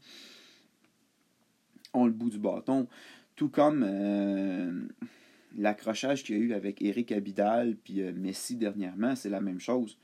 ont 1.94 2.06
le 2.06 2.12
bout 2.12 2.30
du 2.30 2.38
bâton. 2.38 2.88
Tout 3.36 3.48
comme 3.48 3.84
euh, 3.86 4.86
l'accrochage 5.56 6.22
qu'il 6.24 6.36
y 6.36 6.40
a 6.40 6.42
eu 6.42 6.52
avec 6.52 6.82
Eric 6.82 7.12
Abidal 7.12 7.76
puis 7.76 8.02
euh, 8.02 8.12
Messi 8.12 8.56
dernièrement, 8.56 9.16
c'est 9.16 9.30
la 9.30 9.40
même 9.40 9.60
chose. 9.60 9.98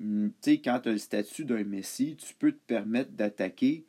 Hum, 0.00 0.30
tu 0.42 0.50
sais, 0.50 0.58
quand 0.58 0.80
tu 0.80 0.88
as 0.88 0.92
le 0.92 0.98
statut 0.98 1.44
d'un 1.44 1.64
Messi, 1.64 2.16
tu 2.16 2.34
peux 2.34 2.52
te 2.52 2.60
permettre 2.66 3.12
d'attaquer. 3.12 3.84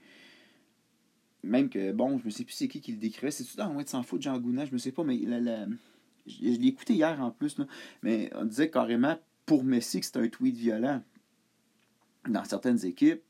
Même 1.44 1.70
que, 1.70 1.92
bon, 1.92 2.18
je 2.18 2.26
me 2.26 2.30
sais 2.30 2.44
plus 2.44 2.54
c'est 2.54 2.68
qui 2.68 2.82
qui 2.82 2.92
le 2.92 2.98
décrivait. 2.98 3.32
C'est-tu 3.32 3.56
dans 3.58 3.74
de 3.74 3.88
s'en 3.88 4.04
fout 4.04 4.22
Jean 4.22 4.38
Gounat, 4.40 4.66
je 4.66 4.74
me 4.74 4.78
sais 4.78 4.92
pas, 4.92 5.04
mais 5.04 5.18
je, 5.18 6.40
l'ai 6.40 6.68
écouté 6.68 6.94
hier 6.94 7.22
en 7.22 7.32
plus, 7.32 7.58
mais 8.02 8.30
on 8.36 8.46
disait 8.46 8.70
carrément 8.70 9.18
pour 9.46 9.64
Messi 9.64 10.00
que 10.00 10.06
c'était 10.06 10.20
un 10.20 10.28
tweet 10.28 10.56
violent. 10.56 11.02
Dans 12.28 12.44
certaines 12.44 12.86
équipes, 12.86 13.22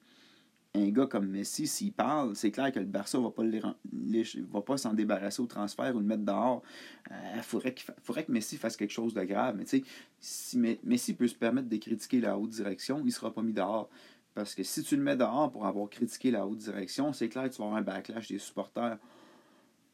un 0.77 0.89
gars 0.89 1.07
comme 1.07 1.27
Messi, 1.27 1.67
s'il 1.67 1.93
parle, 1.93 2.35
c'est 2.35 2.51
clair 2.51 2.71
que 2.71 2.79
le 2.79 2.85
Barça 2.85 3.17
ne 3.17 3.23
va 3.23 3.31
pas, 3.31 3.43
va 3.43 4.61
pas 4.61 4.77
s'en 4.77 4.93
débarrasser 4.93 5.41
au 5.41 5.45
transfert 5.45 5.95
ou 5.95 5.99
le 5.99 6.05
mettre 6.05 6.23
dehors. 6.23 6.63
Il 7.09 7.13
euh, 7.13 7.41
faudrait, 7.41 7.75
faudrait 8.01 8.25
que 8.25 8.31
Messi 8.31 8.57
fasse 8.57 8.77
quelque 8.77 8.91
chose 8.91 9.13
de 9.13 9.23
grave. 9.23 9.55
Mais 9.57 9.65
tu 9.65 9.79
sais, 9.79 9.83
si 10.19 10.57
Messi 10.83 11.13
peut 11.13 11.27
se 11.27 11.35
permettre 11.35 11.69
de 11.69 11.77
critiquer 11.77 12.21
la 12.21 12.37
haute 12.37 12.49
direction, 12.49 12.99
il 12.99 13.05
ne 13.05 13.11
sera 13.11 13.33
pas 13.33 13.41
mis 13.41 13.53
dehors. 13.53 13.89
Parce 14.33 14.53
que 14.53 14.63
si 14.63 14.83
tu 14.83 14.95
le 14.95 15.01
mets 15.01 15.17
dehors 15.17 15.51
pour 15.51 15.65
avoir 15.65 15.89
critiqué 15.89 16.29
la 16.29 16.45
haute 16.45 16.59
direction, 16.59 17.11
c'est 17.11 17.27
clair 17.27 17.45
que 17.45 17.55
tu 17.55 17.57
vas 17.57 17.65
avoir 17.65 17.79
un 17.79 17.81
backlash 17.81 18.27
des 18.27 18.37
supporters 18.37 18.99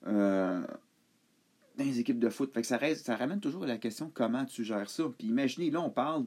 euh, 0.06 0.62
dans 1.78 1.84
les 1.84 2.00
équipes 2.00 2.20
de 2.20 2.30
foot. 2.30 2.54
Fait 2.54 2.62
que 2.62 2.68
ça, 2.68 3.16
ramène 3.16 3.40
toujours 3.40 3.64
à 3.64 3.68
la 3.68 3.78
question 3.78 4.12
comment 4.14 4.44
tu 4.46 4.66
gères 4.66 4.90
ça. 4.90 5.06
Puis 5.18 5.28
imaginez, 5.28 5.72
là, 5.72 5.82
on 5.82 5.90
parle 5.90 6.26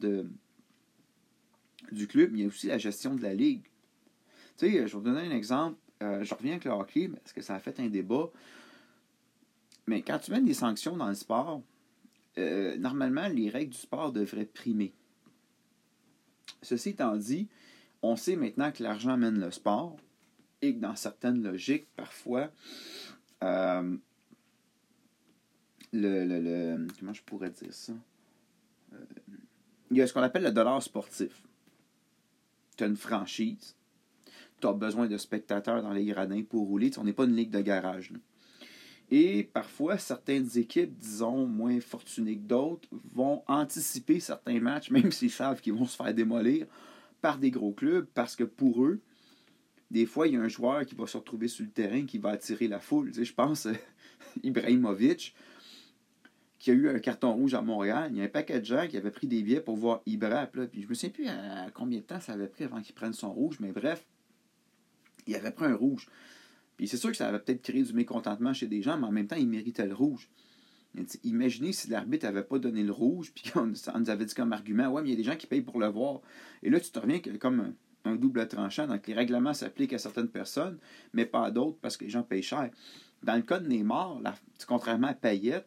du 1.92 2.06
club, 2.06 2.30
mais 2.32 2.38
il 2.38 2.42
y 2.42 2.44
a 2.44 2.48
aussi 2.48 2.68
la 2.68 2.78
gestion 2.78 3.14
de 3.14 3.22
la 3.22 3.34
ligue. 3.34 3.64
Tu 4.56 4.66
sais, 4.66 4.72
je 4.72 4.78
vais 4.78 4.90
vous 4.90 5.00
donner 5.00 5.20
un 5.20 5.36
exemple. 5.36 5.78
Euh, 6.02 6.24
je 6.24 6.34
reviens 6.34 6.52
avec 6.52 6.64
le 6.64 6.70
hockey, 6.70 7.08
parce 7.08 7.32
que 7.32 7.40
ça 7.40 7.54
a 7.54 7.58
fait 7.58 7.78
un 7.80 7.88
débat. 7.88 8.30
Mais 9.86 10.02
quand 10.02 10.18
tu 10.18 10.30
mets 10.30 10.40
des 10.40 10.54
sanctions 10.54 10.96
dans 10.96 11.08
le 11.08 11.14
sport, 11.14 11.62
euh, 12.38 12.76
normalement, 12.76 13.28
les 13.28 13.48
règles 13.48 13.72
du 13.72 13.78
sport 13.78 14.12
devraient 14.12 14.46
primer. 14.46 14.92
Ceci 16.62 16.90
étant 16.90 17.16
dit, 17.16 17.48
on 18.02 18.16
sait 18.16 18.36
maintenant 18.36 18.72
que 18.72 18.82
l'argent 18.82 19.16
mène 19.16 19.40
le 19.40 19.50
sport. 19.50 19.96
et 20.62 20.74
que 20.74 20.80
dans 20.80 20.96
certaines 20.96 21.42
logiques, 21.42 21.86
parfois, 21.96 22.50
euh, 23.42 23.96
le, 25.92 26.24
le, 26.24 26.40
le, 26.40 26.86
Comment 26.98 27.12
je 27.12 27.22
pourrais 27.22 27.50
dire 27.50 27.72
ça? 27.72 27.92
Il 29.90 29.98
y 29.98 30.02
a 30.02 30.06
ce 30.06 30.12
qu'on 30.12 30.22
appelle 30.22 30.42
le 30.42 30.52
dollar 30.52 30.82
sportif. 30.82 31.42
Tu 32.76 32.84
as 32.84 32.86
une 32.86 32.96
franchise, 32.96 33.76
tu 34.60 34.66
as 34.66 34.72
besoin 34.72 35.06
de 35.06 35.16
spectateurs 35.16 35.82
dans 35.82 35.92
les 35.92 36.04
gradins 36.04 36.42
pour 36.42 36.66
rouler. 36.66 36.90
on 36.98 37.04
n'est 37.04 37.12
pas 37.12 37.24
une 37.24 37.36
ligue 37.36 37.50
de 37.50 37.60
garage. 37.60 38.12
Et 39.10 39.44
parfois, 39.52 39.98
certaines 39.98 40.48
équipes, 40.58 40.96
disons, 40.98 41.46
moins 41.46 41.80
fortunées 41.80 42.36
que 42.36 42.46
d'autres, 42.46 42.88
vont 43.14 43.42
anticiper 43.46 44.18
certains 44.18 44.60
matchs, 44.60 44.90
même 44.92 45.12
s'ils 45.12 45.30
savent 45.30 45.60
qu'ils 45.60 45.74
vont 45.74 45.86
se 45.86 45.96
faire 45.96 46.12
démolir 46.12 46.66
par 47.20 47.38
des 47.38 47.50
gros 47.50 47.72
clubs, 47.72 48.06
parce 48.14 48.36
que 48.36 48.44
pour 48.44 48.84
eux, 48.84 49.00
des 49.90 50.06
fois, 50.06 50.26
il 50.26 50.34
y 50.34 50.36
a 50.36 50.40
un 50.40 50.48
joueur 50.48 50.84
qui 50.84 50.96
va 50.96 51.06
se 51.06 51.16
retrouver 51.16 51.46
sur 51.46 51.64
le 51.64 51.70
terrain 51.70 52.04
qui 52.04 52.18
va 52.18 52.30
attirer 52.30 52.66
la 52.66 52.80
foule. 52.80 53.12
je 53.14 53.32
pense, 53.32 53.68
Ibrahimovic, 54.42 55.34
qui 56.58 56.70
a 56.72 56.74
eu 56.74 56.88
un 56.88 56.98
carton 56.98 57.32
rouge 57.32 57.54
à 57.54 57.62
Montréal, 57.62 58.10
il 58.10 58.18
y 58.18 58.20
a 58.20 58.24
un 58.24 58.28
paquet 58.28 58.58
de 58.58 58.64
gens 58.64 58.88
qui 58.88 58.96
avaient 58.96 59.12
pris 59.12 59.28
des 59.28 59.42
billets 59.42 59.60
pour 59.60 59.76
voir 59.76 60.02
Ibra. 60.06 60.46
Puis 60.46 60.82
je 60.82 60.88
me 60.88 60.94
souviens 60.94 61.10
plus 61.10 61.28
à 61.28 61.70
combien 61.72 62.00
de 62.00 62.04
temps 62.04 62.20
ça 62.20 62.32
avait 62.32 62.48
pris 62.48 62.64
avant 62.64 62.80
qu'il 62.80 62.94
prenne 62.94 63.12
son 63.12 63.32
rouge, 63.32 63.58
mais 63.60 63.70
bref, 63.70 64.04
il 65.26 65.34
avait 65.34 65.50
pris 65.50 65.66
un 65.66 65.74
rouge. 65.74 66.08
Puis 66.76 66.88
c'est 66.88 66.96
sûr 66.96 67.10
que 67.10 67.16
ça 67.16 67.28
avait 67.28 67.38
peut-être 67.38 67.62
créé 67.62 67.82
du 67.82 67.92
mécontentement 67.94 68.52
chez 68.52 68.66
des 68.66 68.82
gens, 68.82 68.98
mais 68.98 69.06
en 69.06 69.12
même 69.12 69.26
temps, 69.26 69.36
il 69.36 69.48
méritait 69.48 69.86
le 69.86 69.94
rouge. 69.94 70.28
Imaginez 71.24 71.72
si 71.72 71.90
l'arbitre 71.90 72.26
n'avait 72.26 72.42
pas 72.42 72.58
donné 72.58 72.82
le 72.82 72.92
rouge, 72.92 73.32
puis 73.34 73.50
qu'on 73.50 73.66
nous 73.66 74.10
avait 74.10 74.24
dit 74.24 74.34
comme 74.34 74.52
argument, 74.52 74.88
ouais, 74.88 75.02
mais 75.02 75.08
il 75.08 75.12
y 75.12 75.14
a 75.14 75.18
des 75.18 75.24
gens 75.24 75.36
qui 75.36 75.46
payent 75.46 75.62
pour 75.62 75.78
le 75.78 75.88
voir. 75.88 76.20
Et 76.62 76.70
là, 76.70 76.80
tu 76.80 76.90
te 76.90 76.98
reviens 76.98 77.20
comme 77.38 77.74
un, 78.04 78.16
double 78.16 78.46
tranchant. 78.46 78.86
Donc, 78.86 79.06
les 79.06 79.14
règlements 79.14 79.52
s'appliquent 79.52 79.92
à 79.92 79.98
certaines 79.98 80.28
personnes, 80.28 80.78
mais 81.12 81.26
pas 81.26 81.46
à 81.46 81.50
d'autres 81.50 81.78
parce 81.80 81.96
que 81.96 82.04
les 82.04 82.10
gens 82.10 82.22
payent 82.22 82.42
cher. 82.42 82.70
Dans 83.22 83.34
le 83.34 83.42
cas 83.42 83.58
de 83.58 83.68
Neymar, 83.68 84.20
contrairement 84.66 85.08
à 85.08 85.14
Payet, 85.14 85.64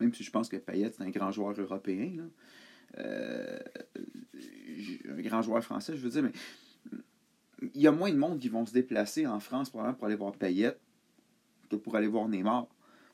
même 0.00 0.12
si 0.12 0.24
je 0.24 0.30
pense 0.30 0.48
que 0.48 0.56
Payet, 0.56 0.90
c'est 0.96 1.02
un 1.02 1.10
grand 1.10 1.30
joueur 1.30 1.58
européen, 1.58 2.28
euh, 2.98 3.58
un 5.08 5.20
grand 5.20 5.42
joueur 5.42 5.62
français, 5.62 5.96
je 5.96 6.02
veux 6.02 6.10
dire, 6.10 6.22
mais 6.22 6.32
il 7.62 7.80
y 7.80 7.86
a 7.86 7.92
moins 7.92 8.10
de 8.10 8.16
monde 8.16 8.38
qui 8.38 8.48
vont 8.48 8.66
se 8.66 8.72
déplacer 8.72 9.26
en 9.26 9.40
France 9.40 9.70
pour 9.70 9.82
aller 9.82 10.16
voir 10.16 10.32
Payet 10.32 10.76
que 11.68 11.76
pour 11.76 11.96
aller 11.96 12.06
voir 12.06 12.28
Neymar. 12.28 12.66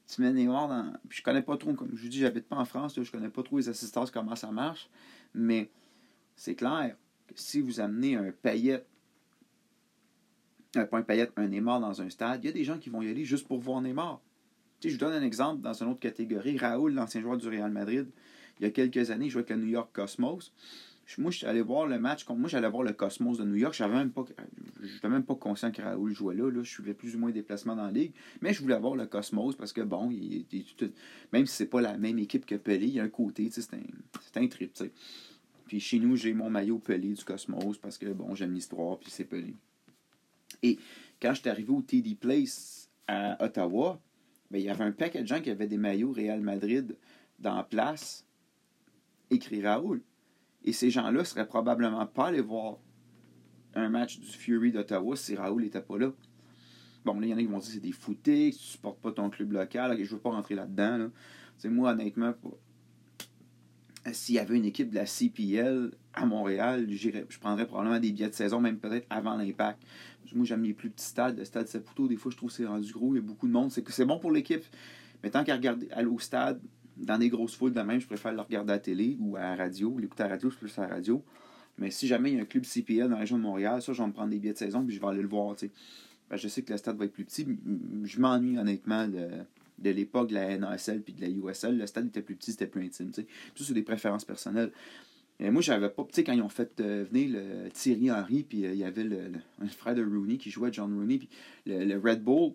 Tu 0.06 0.20
mets 0.20 0.32
Neymar 0.32 0.68
dans. 0.68 0.92
je 1.08 1.22
connais 1.22 1.42
pas 1.42 1.56
trop, 1.56 1.72
comme 1.72 1.90
je 1.94 2.02
vous 2.02 2.08
dis, 2.08 2.18
j'habite 2.18 2.46
pas 2.46 2.56
en 2.56 2.64
France, 2.64 3.00
je 3.02 3.10
connais 3.10 3.30
pas 3.30 3.42
trop 3.42 3.56
les 3.56 3.68
assistances, 3.68 4.10
comment 4.10 4.36
ça 4.36 4.50
marche. 4.52 4.88
Mais 5.34 5.70
c'est 6.36 6.54
clair 6.54 6.94
que 7.26 7.34
si 7.36 7.60
vous 7.60 7.80
amenez 7.80 8.16
un 8.16 8.30
Payet, 8.30 8.84
euh, 10.76 10.86
un 10.92 11.02
Payet, 11.02 11.30
un 11.36 11.48
Neymar 11.48 11.80
dans 11.80 12.02
un 12.02 12.10
stade, 12.10 12.44
il 12.44 12.46
y 12.46 12.50
a 12.50 12.52
des 12.52 12.64
gens 12.64 12.78
qui 12.78 12.90
vont 12.90 13.02
y 13.02 13.08
aller 13.08 13.24
juste 13.24 13.48
pour 13.48 13.58
voir 13.58 13.80
Neymar. 13.80 14.20
Tu 14.80 14.90
je 14.90 14.94
vous 14.94 15.00
donne 15.00 15.14
un 15.14 15.22
exemple 15.22 15.62
dans 15.62 15.72
une 15.72 15.88
autre 15.88 16.00
catégorie. 16.00 16.58
Raoul, 16.58 16.92
l'ancien 16.92 17.22
joueur 17.22 17.38
du 17.38 17.48
Real 17.48 17.70
Madrid, 17.70 18.06
il 18.60 18.64
y 18.64 18.66
a 18.66 18.70
quelques 18.70 19.10
années, 19.10 19.26
il 19.26 19.30
jouait 19.30 19.40
avec 19.40 19.56
le 19.56 19.62
New 19.62 19.70
York 19.70 19.88
Cosmos. 19.92 20.52
Moi, 21.18 21.30
je 21.30 21.38
suis 21.38 21.46
allé 21.46 21.60
voir 21.60 21.86
le 21.86 21.98
match. 21.98 22.26
Moi, 22.28 22.48
j'allais 22.48 22.68
voir 22.68 22.82
le 22.82 22.92
Cosmos 22.92 23.38
de 23.38 23.44
New 23.44 23.56
York. 23.56 23.74
Je 23.74 23.84
même 23.84 24.10
même 25.04 25.24
pas 25.24 25.34
conscient 25.34 25.70
que 25.70 25.82
Raoul 25.82 26.12
jouait 26.14 26.34
là, 26.34 26.50
là. 26.50 26.62
Je 26.62 26.70
suivais 26.70 26.94
plus 26.94 27.14
ou 27.14 27.18
moins 27.18 27.30
des 27.30 27.40
déplacements 27.40 27.76
dans 27.76 27.86
la 27.86 27.92
ligue. 27.92 28.12
Mais 28.40 28.52
je 28.52 28.62
voulais 28.62 28.78
voir 28.78 28.96
le 28.96 29.06
Cosmos 29.06 29.54
parce 29.56 29.72
que, 29.72 29.82
bon, 29.82 30.10
il, 30.10 30.46
même 31.32 31.46
si 31.46 31.56
c'est 31.56 31.66
pas 31.66 31.80
la 31.80 31.96
même 31.98 32.18
équipe 32.18 32.46
que 32.46 32.54
Pelé, 32.54 32.86
il 32.86 32.94
y 32.94 33.00
a 33.00 33.04
un 33.04 33.08
côté, 33.08 33.48
c'est 33.50 33.74
un, 33.74 34.42
un 34.42 34.48
trip, 34.48 34.72
Puis 35.66 35.80
chez 35.80 35.98
nous, 35.98 36.16
j'ai 36.16 36.32
mon 36.32 36.50
maillot 36.50 36.78
Pelé 36.78 37.12
du 37.12 37.24
Cosmos 37.24 37.78
parce 37.78 37.98
que, 37.98 38.06
bon, 38.06 38.34
j'aime 38.34 38.52
l'histoire, 38.52 38.98
puis 38.98 39.10
c'est 39.10 39.24
Pelé. 39.24 39.54
Et 40.62 40.78
quand 41.20 41.34
j'étais 41.34 41.50
arrivé 41.50 41.70
au 41.70 41.82
TD 41.82 42.14
Place 42.14 42.90
à 43.06 43.42
Ottawa, 43.44 44.00
ben, 44.50 44.58
il 44.58 44.64
y 44.64 44.70
avait 44.70 44.84
un 44.84 44.92
paquet 44.92 45.22
de 45.22 45.26
gens 45.26 45.40
qui 45.40 45.50
avaient 45.50 45.66
des 45.66 45.78
maillots 45.78 46.12
Real 46.12 46.40
Madrid 46.40 46.96
dans 47.38 47.56
la 47.56 47.64
place, 47.64 48.24
écrit 49.30 49.62
Raoul. 49.62 50.00
Et 50.64 50.72
ces 50.72 50.90
gens-là 50.90 51.24
seraient 51.24 51.46
probablement 51.46 52.04
pas 52.06 52.28
allés 52.28 52.40
voir 52.40 52.78
un 53.74 53.88
match 53.88 54.18
du 54.18 54.26
Fury 54.26 54.72
d'Ottawa 54.72 55.16
si 55.16 55.36
Raoul 55.36 55.62
n'était 55.62 55.82
pas 55.82 55.98
là. 55.98 56.12
Bon, 57.04 57.20
là, 57.20 57.26
il 57.26 57.30
y 57.30 57.34
en 57.34 57.36
a 57.36 57.40
qui 57.40 57.46
vont 57.46 57.58
dire 57.58 57.66
que 57.66 57.74
c'est 57.74 57.80
des 57.80 57.92
foutés, 57.92 58.50
que 58.50 58.56
tu 58.56 58.62
supportes 58.62 59.00
pas 59.00 59.12
ton 59.12 59.28
club 59.28 59.52
local, 59.52 59.96
je 60.02 60.14
veux 60.14 60.20
pas 60.20 60.30
rentrer 60.30 60.54
là-dedans. 60.54 60.96
Là. 60.96 61.10
Moi, 61.70 61.90
honnêtement, 61.92 62.32
s'il 64.12 64.36
y 64.36 64.38
avait 64.38 64.56
une 64.56 64.64
équipe 64.64 64.90
de 64.90 64.94
la 64.94 65.06
CPL 65.06 65.92
à 66.14 66.24
Montréal, 66.24 66.86
je 66.90 67.38
prendrais 67.38 67.66
probablement 67.66 68.00
des 68.00 68.12
billets 68.12 68.30
de 68.30 68.34
saison, 68.34 68.60
même 68.60 68.78
peut-être 68.78 69.06
avant 69.10 69.36
l'impact. 69.36 69.82
Moi, 70.34 70.46
j'aime 70.46 70.64
les 70.64 70.72
plus 70.72 70.90
petits 70.90 71.04
stades. 71.04 71.38
Le 71.38 71.44
stade 71.44 71.68
Saputo, 71.68 72.08
des 72.08 72.16
fois, 72.16 72.32
je 72.32 72.36
trouve 72.36 72.50
que 72.50 72.56
c'est 72.56 72.66
rendu 72.66 72.90
gros. 72.92 73.14
Il 73.14 73.18
y 73.18 73.18
a 73.18 73.22
beaucoup 73.22 73.46
de 73.46 73.52
monde. 73.52 73.70
C'est 73.70 73.82
que 73.82 73.92
c'est 73.92 74.04
bon 74.04 74.18
pour 74.18 74.32
l'équipe. 74.32 74.64
Mais 75.22 75.30
tant 75.30 75.44
qu'à 75.44 75.54
regarder, 75.54 75.88
aller 75.92 76.08
au 76.08 76.18
stade, 76.18 76.60
dans 76.96 77.18
des 77.18 77.28
grosses 77.28 77.54
foules 77.54 77.72
de 77.72 77.80
même, 77.80 78.00
je 78.00 78.06
préfère 78.06 78.32
le 78.32 78.40
regarder 78.40 78.72
à 78.72 78.76
la 78.76 78.80
télé 78.80 79.16
ou 79.20 79.36
à 79.36 79.40
la 79.40 79.56
radio. 79.56 79.96
L'écouter 79.98 80.22
à 80.22 80.28
radio, 80.28 80.50
c'est 80.50 80.58
plus 80.58 80.78
à 80.78 80.82
la 80.82 80.88
radio. 80.88 81.22
Mais 81.78 81.90
si 81.90 82.06
jamais 82.06 82.30
il 82.30 82.36
y 82.36 82.38
a 82.38 82.42
un 82.42 82.46
club 82.46 82.64
CPL 82.64 83.04
dans 83.04 83.14
la 83.14 83.20
région 83.20 83.36
de 83.36 83.42
Montréal, 83.42 83.82
ça, 83.82 83.92
je 83.92 84.00
vais 84.00 84.06
me 84.06 84.12
prendre 84.12 84.30
des 84.30 84.38
billets 84.38 84.52
de 84.52 84.58
saison 84.58 84.84
puis 84.84 84.94
je 84.94 85.00
vais 85.00 85.06
aller 85.08 85.22
le 85.22 85.28
voir. 85.28 85.56
Ben, 86.30 86.36
je 86.36 86.48
sais 86.48 86.62
que 86.62 86.72
le 86.72 86.78
stade 86.78 86.96
va 86.96 87.04
être 87.04 87.12
plus 87.12 87.24
petit. 87.24 87.46
Je 88.04 88.20
m'ennuie 88.20 88.58
honnêtement 88.58 89.08
de, 89.08 89.28
de 89.78 89.90
l'époque 89.90 90.28
de 90.28 90.34
la 90.34 90.56
NASL 90.56 91.02
puis 91.02 91.12
de 91.12 91.20
la 91.20 91.28
USL. 91.28 91.76
Le 91.76 91.86
stade 91.86 92.06
était 92.06 92.22
plus 92.22 92.36
petit, 92.36 92.52
c'était 92.52 92.66
plus 92.66 92.84
intime. 92.84 93.10
T'sais. 93.10 93.26
Tout 93.54 93.64
c'est 93.64 93.74
des 93.74 93.82
préférences 93.82 94.24
personnelles. 94.24 94.70
Et 95.40 95.50
moi, 95.50 95.62
j'avais 95.62 95.88
pas. 95.88 96.04
Tu 96.04 96.14
sais, 96.14 96.24
quand 96.24 96.32
ils 96.32 96.42
ont 96.42 96.48
fait 96.48 96.80
euh, 96.80 97.04
venir 97.10 97.40
le 97.40 97.68
Thierry 97.70 98.10
Henry, 98.10 98.44
puis 98.44 98.64
euh, 98.64 98.72
il 98.72 98.78
y 98.78 98.84
avait 98.84 99.04
le, 99.04 99.32
frère 99.68 99.94
de 99.94 100.04
Rooney 100.04 100.38
qui 100.38 100.50
jouait 100.50 100.72
John 100.72 100.92
Rooney, 100.94 101.18
puis 101.18 101.28
le, 101.66 101.98
Red 101.98 102.22
Bull, 102.22 102.52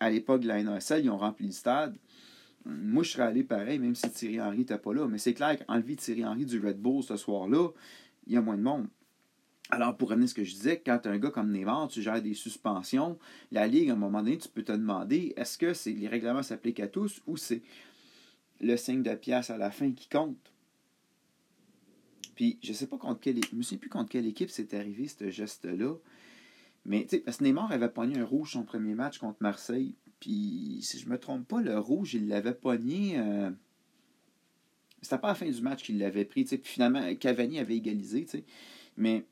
à 0.00 0.10
l'époque 0.10 0.42
de 0.42 0.48
la 0.48 0.62
NASL, 0.62 1.04
ils 1.04 1.10
ont 1.10 1.18
rempli 1.18 1.46
le 1.46 1.52
stade. 1.52 1.94
Moi, 2.68 3.02
je 3.02 3.12
serais 3.12 3.22
allé 3.22 3.44
pareil, 3.44 3.78
même 3.78 3.94
si 3.94 4.10
Thierry 4.10 4.40
Henry 4.40 4.58
n'était 4.58 4.78
pas 4.78 4.92
là. 4.92 5.08
Mais 5.08 5.16
c'est 5.18 5.32
clair 5.32 5.58
qu'enlever 5.58 5.96
Thierry 5.96 6.24
Henry 6.24 6.44
du 6.44 6.60
Red 6.60 6.78
Bull 6.78 7.02
ce 7.02 7.16
soir-là, 7.16 7.70
il 8.26 8.34
y 8.34 8.36
a 8.36 8.42
moins 8.42 8.58
de 8.58 8.62
monde. 8.62 8.88
Alors, 9.70 9.96
pour 9.96 10.10
revenir 10.10 10.24
à 10.24 10.28
ce 10.28 10.34
que 10.34 10.44
je 10.44 10.54
disais, 10.54 10.82
quand 10.84 11.06
un 11.06 11.18
gars 11.18 11.30
comme 11.30 11.50
Neymar, 11.50 11.88
tu 11.88 12.02
gères 12.02 12.22
des 12.22 12.34
suspensions, 12.34 13.18
la 13.52 13.66
Ligue, 13.66 13.90
à 13.90 13.94
un 13.94 13.96
moment 13.96 14.22
donné, 14.22 14.38
tu 14.38 14.48
peux 14.48 14.62
te 14.62 14.72
demander 14.72 15.32
est-ce 15.36 15.56
que 15.58 15.74
c'est, 15.74 15.92
les 15.92 16.08
règlements 16.08 16.42
s'appliquent 16.42 16.80
à 16.80 16.88
tous 16.88 17.22
ou 17.26 17.36
c'est 17.36 17.62
le 18.60 18.76
signe 18.76 19.02
de 19.02 19.14
pièce 19.14 19.50
à 19.50 19.56
la 19.56 19.70
fin 19.70 19.92
qui 19.92 20.08
compte? 20.08 20.52
Puis, 22.34 22.58
je 22.62 22.72
sais 22.72 22.86
pas 22.86 22.98
contre 22.98 23.20
quelle, 23.20 23.40
je 23.50 23.56
me 23.56 23.62
souviens 23.62 23.78
plus 23.78 23.90
contre 23.90 24.10
quelle 24.10 24.26
équipe 24.26 24.50
c'est 24.50 24.72
arrivé, 24.74 25.08
ce 25.08 25.30
geste-là. 25.30 25.94
Mais, 26.84 27.02
tu 27.02 27.16
sais, 27.16 27.18
parce 27.18 27.38
que 27.38 27.44
Neymar 27.44 27.72
avait 27.72 27.88
pogné 27.88 28.18
un 28.20 28.24
rouge 28.24 28.52
son 28.52 28.62
premier 28.62 28.94
match 28.94 29.18
contre 29.18 29.38
Marseille. 29.40 29.94
Puis, 30.20 30.80
si 30.82 30.98
je 30.98 31.08
me 31.08 31.18
trompe 31.18 31.46
pas, 31.46 31.60
le 31.60 31.78
rouge, 31.78 32.14
il 32.14 32.28
l'avait 32.28 32.54
pogné. 32.54 33.18
Euh... 33.18 33.50
C'était 35.00 35.18
pas 35.18 35.28
à 35.28 35.30
la 35.32 35.34
fin 35.36 35.48
du 35.48 35.62
match 35.62 35.84
qu'il 35.84 35.98
l'avait 35.98 36.24
pris. 36.24 36.44
Puis 36.44 36.60
finalement, 36.64 37.14
Cavani 37.14 37.60
avait 37.60 37.76
égalisé. 37.76 38.26
Mais 38.96 39.24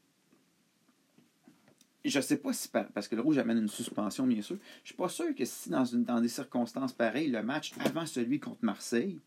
je 2.05 2.21
sais 2.21 2.37
pas 2.37 2.53
si, 2.53 2.69
parce 2.69 3.09
que 3.09 3.17
le 3.17 3.23
rouge 3.23 3.39
amène 3.39 3.59
une 3.59 3.69
suspension, 3.69 4.27
bien 4.27 4.43
sûr. 4.43 4.57
Je 4.83 4.89
suis 4.89 4.97
pas 4.97 5.09
sûr 5.09 5.35
que 5.35 5.45
si, 5.45 5.71
dans, 5.71 5.85
dans 5.93 6.21
des 6.21 6.29
circonstances 6.29 6.93
pareilles, 6.93 7.31
le 7.31 7.43
match 7.43 7.73
avant 7.81 8.07
celui 8.07 8.39
contre 8.39 8.65
Marseille, 8.65 9.19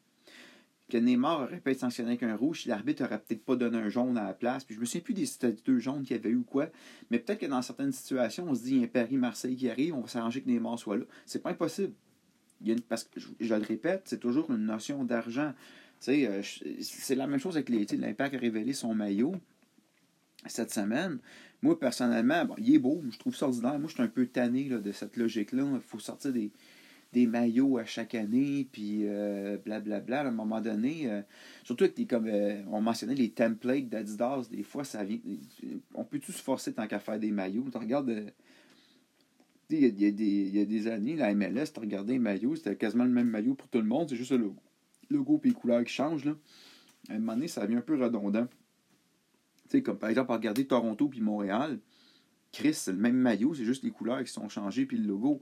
que 0.89 0.97
Neymar 0.97 1.41
aurait 1.41 1.59
pu 1.59 1.71
être 1.71 1.79
sanctionné 1.79 2.09
avec 2.09 2.23
un 2.23 2.35
rouge, 2.35 2.65
l'arbitre 2.65 3.03
aurait 3.03 3.19
peut-être 3.19 3.43
pas 3.43 3.55
donné 3.55 3.77
un 3.77 3.89
jaune 3.89 4.17
à 4.17 4.23
la 4.23 4.33
place. 4.33 4.63
Puis 4.63 4.75
je 4.75 4.79
me 4.79 4.85
souviens 4.85 5.01
plus 5.01 5.13
des 5.13 5.27
deux 5.65 5.79
jaunes 5.79 6.03
qu'il 6.03 6.15
y 6.15 6.19
avait 6.19 6.29
eu 6.29 6.37
ou 6.37 6.43
quoi. 6.43 6.67
Mais 7.09 7.19
peut-être 7.19 7.39
que 7.39 7.45
dans 7.45 7.61
certaines 7.61 7.91
situations, 7.91 8.45
on 8.49 8.55
se 8.55 8.63
dit 8.63 8.75
il 8.75 8.81
y 8.81 8.83
a 8.83 8.87
Paris-Marseille 8.87 9.55
qui 9.55 9.69
arrive, 9.69 9.95
on 9.95 10.01
va 10.01 10.07
s'arranger 10.07 10.41
que 10.41 10.49
Neymar 10.49 10.77
soit 10.77 10.97
là. 10.97 11.05
C'est 11.25 11.41
pas 11.41 11.51
impossible. 11.51 11.93
parce 12.87 13.05
que, 13.05 13.19
je, 13.19 13.55
le 13.55 13.63
répète, 13.63 14.03
c'est 14.05 14.19
toujours 14.19 14.51
une 14.51 14.65
notion 14.65 15.03
d'argent. 15.03 15.53
Euh, 16.07 16.41
c'est 16.81 17.15
la 17.15 17.27
même 17.27 17.39
chose 17.39 17.55
avec 17.55 17.69
les. 17.69 17.85
L'Impact 17.85 18.35
a 18.35 18.37
révélé 18.37 18.73
son 18.73 18.95
maillot 18.95 19.35
cette 20.45 20.71
semaine. 20.71 21.19
Moi, 21.61 21.77
personnellement, 21.77 22.45
bon, 22.45 22.55
il 22.57 22.73
est 22.73 22.79
beau, 22.79 23.03
je 23.11 23.17
trouve 23.17 23.35
ça 23.35 23.47
ordinaire. 23.47 23.77
Moi, 23.79 23.89
je 23.89 23.95
suis 23.95 24.03
un 24.03 24.07
peu 24.07 24.25
tanné 24.25 24.69
de 24.69 24.91
cette 24.93 25.17
logique-là. 25.17 25.65
Il 25.73 25.81
faut 25.81 25.99
sortir 25.99 26.31
des, 26.31 26.51
des 27.11 27.25
maillots 27.25 27.77
à 27.77 27.85
chaque 27.85 28.13
année, 28.13 28.67
puis 28.71 29.03
blablabla. 29.03 29.97
Euh, 29.97 30.01
bla, 30.01 30.21
à 30.21 30.27
un 30.27 30.31
moment 30.31 30.61
donné, 30.61 31.09
euh, 31.09 31.21
surtout 31.63 31.85
avec 31.85 32.07
comme 32.07 32.27
euh, 32.27 32.61
on 32.69 32.81
mentionnait 32.81 33.15
les 33.15 33.31
templates 33.31 33.89
d'Adidas, 33.89 34.47
des 34.51 34.63
fois, 34.63 34.83
ça 34.83 35.03
vient. 35.03 35.19
On 35.95 36.03
peut-tu 36.03 36.31
se 36.31 36.41
forcer 36.41 36.73
tant 36.73 36.87
qu'à 36.87 36.99
faire 36.99 37.19
des 37.19 37.31
maillots? 37.31 37.65
Tu 37.71 37.77
regardes. 37.77 38.31
Il 39.71 39.79
y, 39.79 39.85
a, 39.85 39.87
il, 39.87 40.55
y 40.55 40.59
a 40.59 40.65
des, 40.65 40.87
années, 40.87 41.15
la 41.15 41.33
MLS, 41.35 41.67
tu 41.71 41.79
regardais 41.79 42.13
les 42.13 42.19
maillots, 42.19 42.55
c'était 42.55 42.75
quasiment 42.75 43.03
le 43.03 43.11
même 43.11 43.29
maillot 43.29 43.53
pour 43.53 43.67
tout 43.67 43.77
le 43.77 43.85
monde, 43.85 44.09
c'est 44.09 44.15
juste 44.15 44.31
le 44.31 44.37
logo. 44.37 44.59
Logo 45.11 45.39
et 45.43 45.49
les 45.49 45.53
couleurs 45.53 45.83
qui 45.83 45.93
changent. 45.93 46.25
Là. 46.25 46.35
À 47.07 47.13
un 47.13 47.19
moment 47.19 47.33
donné, 47.33 47.47
ça 47.47 47.61
devient 47.61 47.75
un 47.75 47.81
peu 47.81 47.95
redondant. 47.95 48.47
comme 49.83 49.99
par 49.99 50.09
exemple, 50.09 50.31
regarder 50.31 50.65
Toronto 50.65 51.07
puis 51.07 51.21
Montréal, 51.21 51.79
Chris, 52.51 52.73
c'est 52.73 52.93
le 52.93 52.97
même 52.97 53.15
maillot, 53.15 53.53
c'est 53.53 53.63
juste 53.63 53.83
les 53.83 53.91
couleurs 53.91 54.23
qui 54.23 54.31
sont 54.31 54.49
changées 54.49 54.87
puis 54.87 54.97
le 54.97 55.07
logo. 55.07 55.39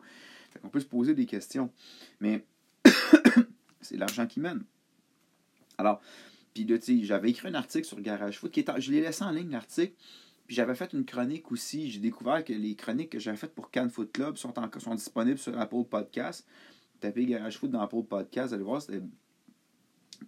On 0.63 0.70
peut 0.70 0.80
se 0.80 0.86
poser 0.86 1.13
des 1.13 1.25
questions. 1.25 1.72
Mais 2.20 2.46
c'est 3.82 3.98
l'argent 3.98 4.27
qui 4.27 4.39
mène. 4.39 4.63
Alors, 5.77 6.01
puis 6.54 6.66
j'avais 7.04 7.30
écrit 7.30 7.48
un 7.50 7.54
article 7.54 7.86
sur 7.86 8.01
Garage 8.01 8.39
Foot. 8.39 8.51
Qui 8.51 8.66
je 8.80 8.92
l'ai 8.92 9.01
laissé 9.01 9.24
en 9.24 9.32
ligne, 9.32 9.51
l'article. 9.51 9.94
Puis 10.48 10.56
j'avais 10.56 10.75
fait 10.75 10.94
une 10.94 11.06
chronique 11.06 11.51
aussi. 11.51 11.92
J'ai 11.92 12.00
découvert 12.00 12.44
que 12.44 12.54
les 12.54 12.75
chroniques 12.75 13.12
que 13.12 13.20
j'avais 13.20 13.38
faites 13.38 13.54
pour 13.54 13.70
Can 13.70 13.89
Foot 13.89 14.12
Club 14.12 14.38
sont, 14.38 14.58
en, 14.58 14.70
sont 14.80 14.96
disponibles 14.96 15.38
sur 15.38 15.60
Apple 15.60 15.84
Podcast. 15.89 16.48
Tapez 17.00 17.25
Garage 17.25 17.58
Foot 17.58 17.70
dans 17.70 17.82
Apple 17.82 18.04
Podcast, 18.04 18.54
allez 18.54 18.63
voir. 18.63 18.82
Puis 18.88 19.00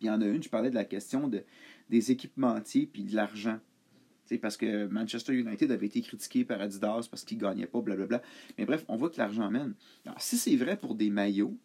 il 0.01 0.07
y 0.07 0.09
en 0.09 0.21
a 0.21 0.25
une, 0.25 0.43
je 0.43 0.49
parlais 0.49 0.69
de 0.69 0.75
la 0.75 0.85
question 0.85 1.27
de, 1.27 1.43
des 1.89 2.11
équipementiers 2.11 2.85
puis 2.85 3.03
de 3.03 3.15
l'argent. 3.15 3.59
Parce 4.37 4.57
que 4.57 4.87
Manchester 4.87 5.33
United 5.33 5.71
avait 5.71 5.87
été 5.87 6.01
critiqué 6.01 6.45
par 6.45 6.61
Adidas 6.61 7.07
parce 7.09 7.23
qu'il 7.23 7.37
ne 7.37 7.43
gagnait 7.43 7.65
pas, 7.65 7.81
blablabla. 7.81 8.21
Mais 8.57 8.65
bref, 8.65 8.85
on 8.87 8.95
voit 8.95 9.09
que 9.09 9.17
l'argent 9.17 9.49
mène. 9.49 9.73
Alors, 10.05 10.21
si 10.21 10.37
c'est 10.37 10.55
vrai 10.55 10.77
pour 10.77 10.95
des 10.95 11.09
maillots, 11.09 11.57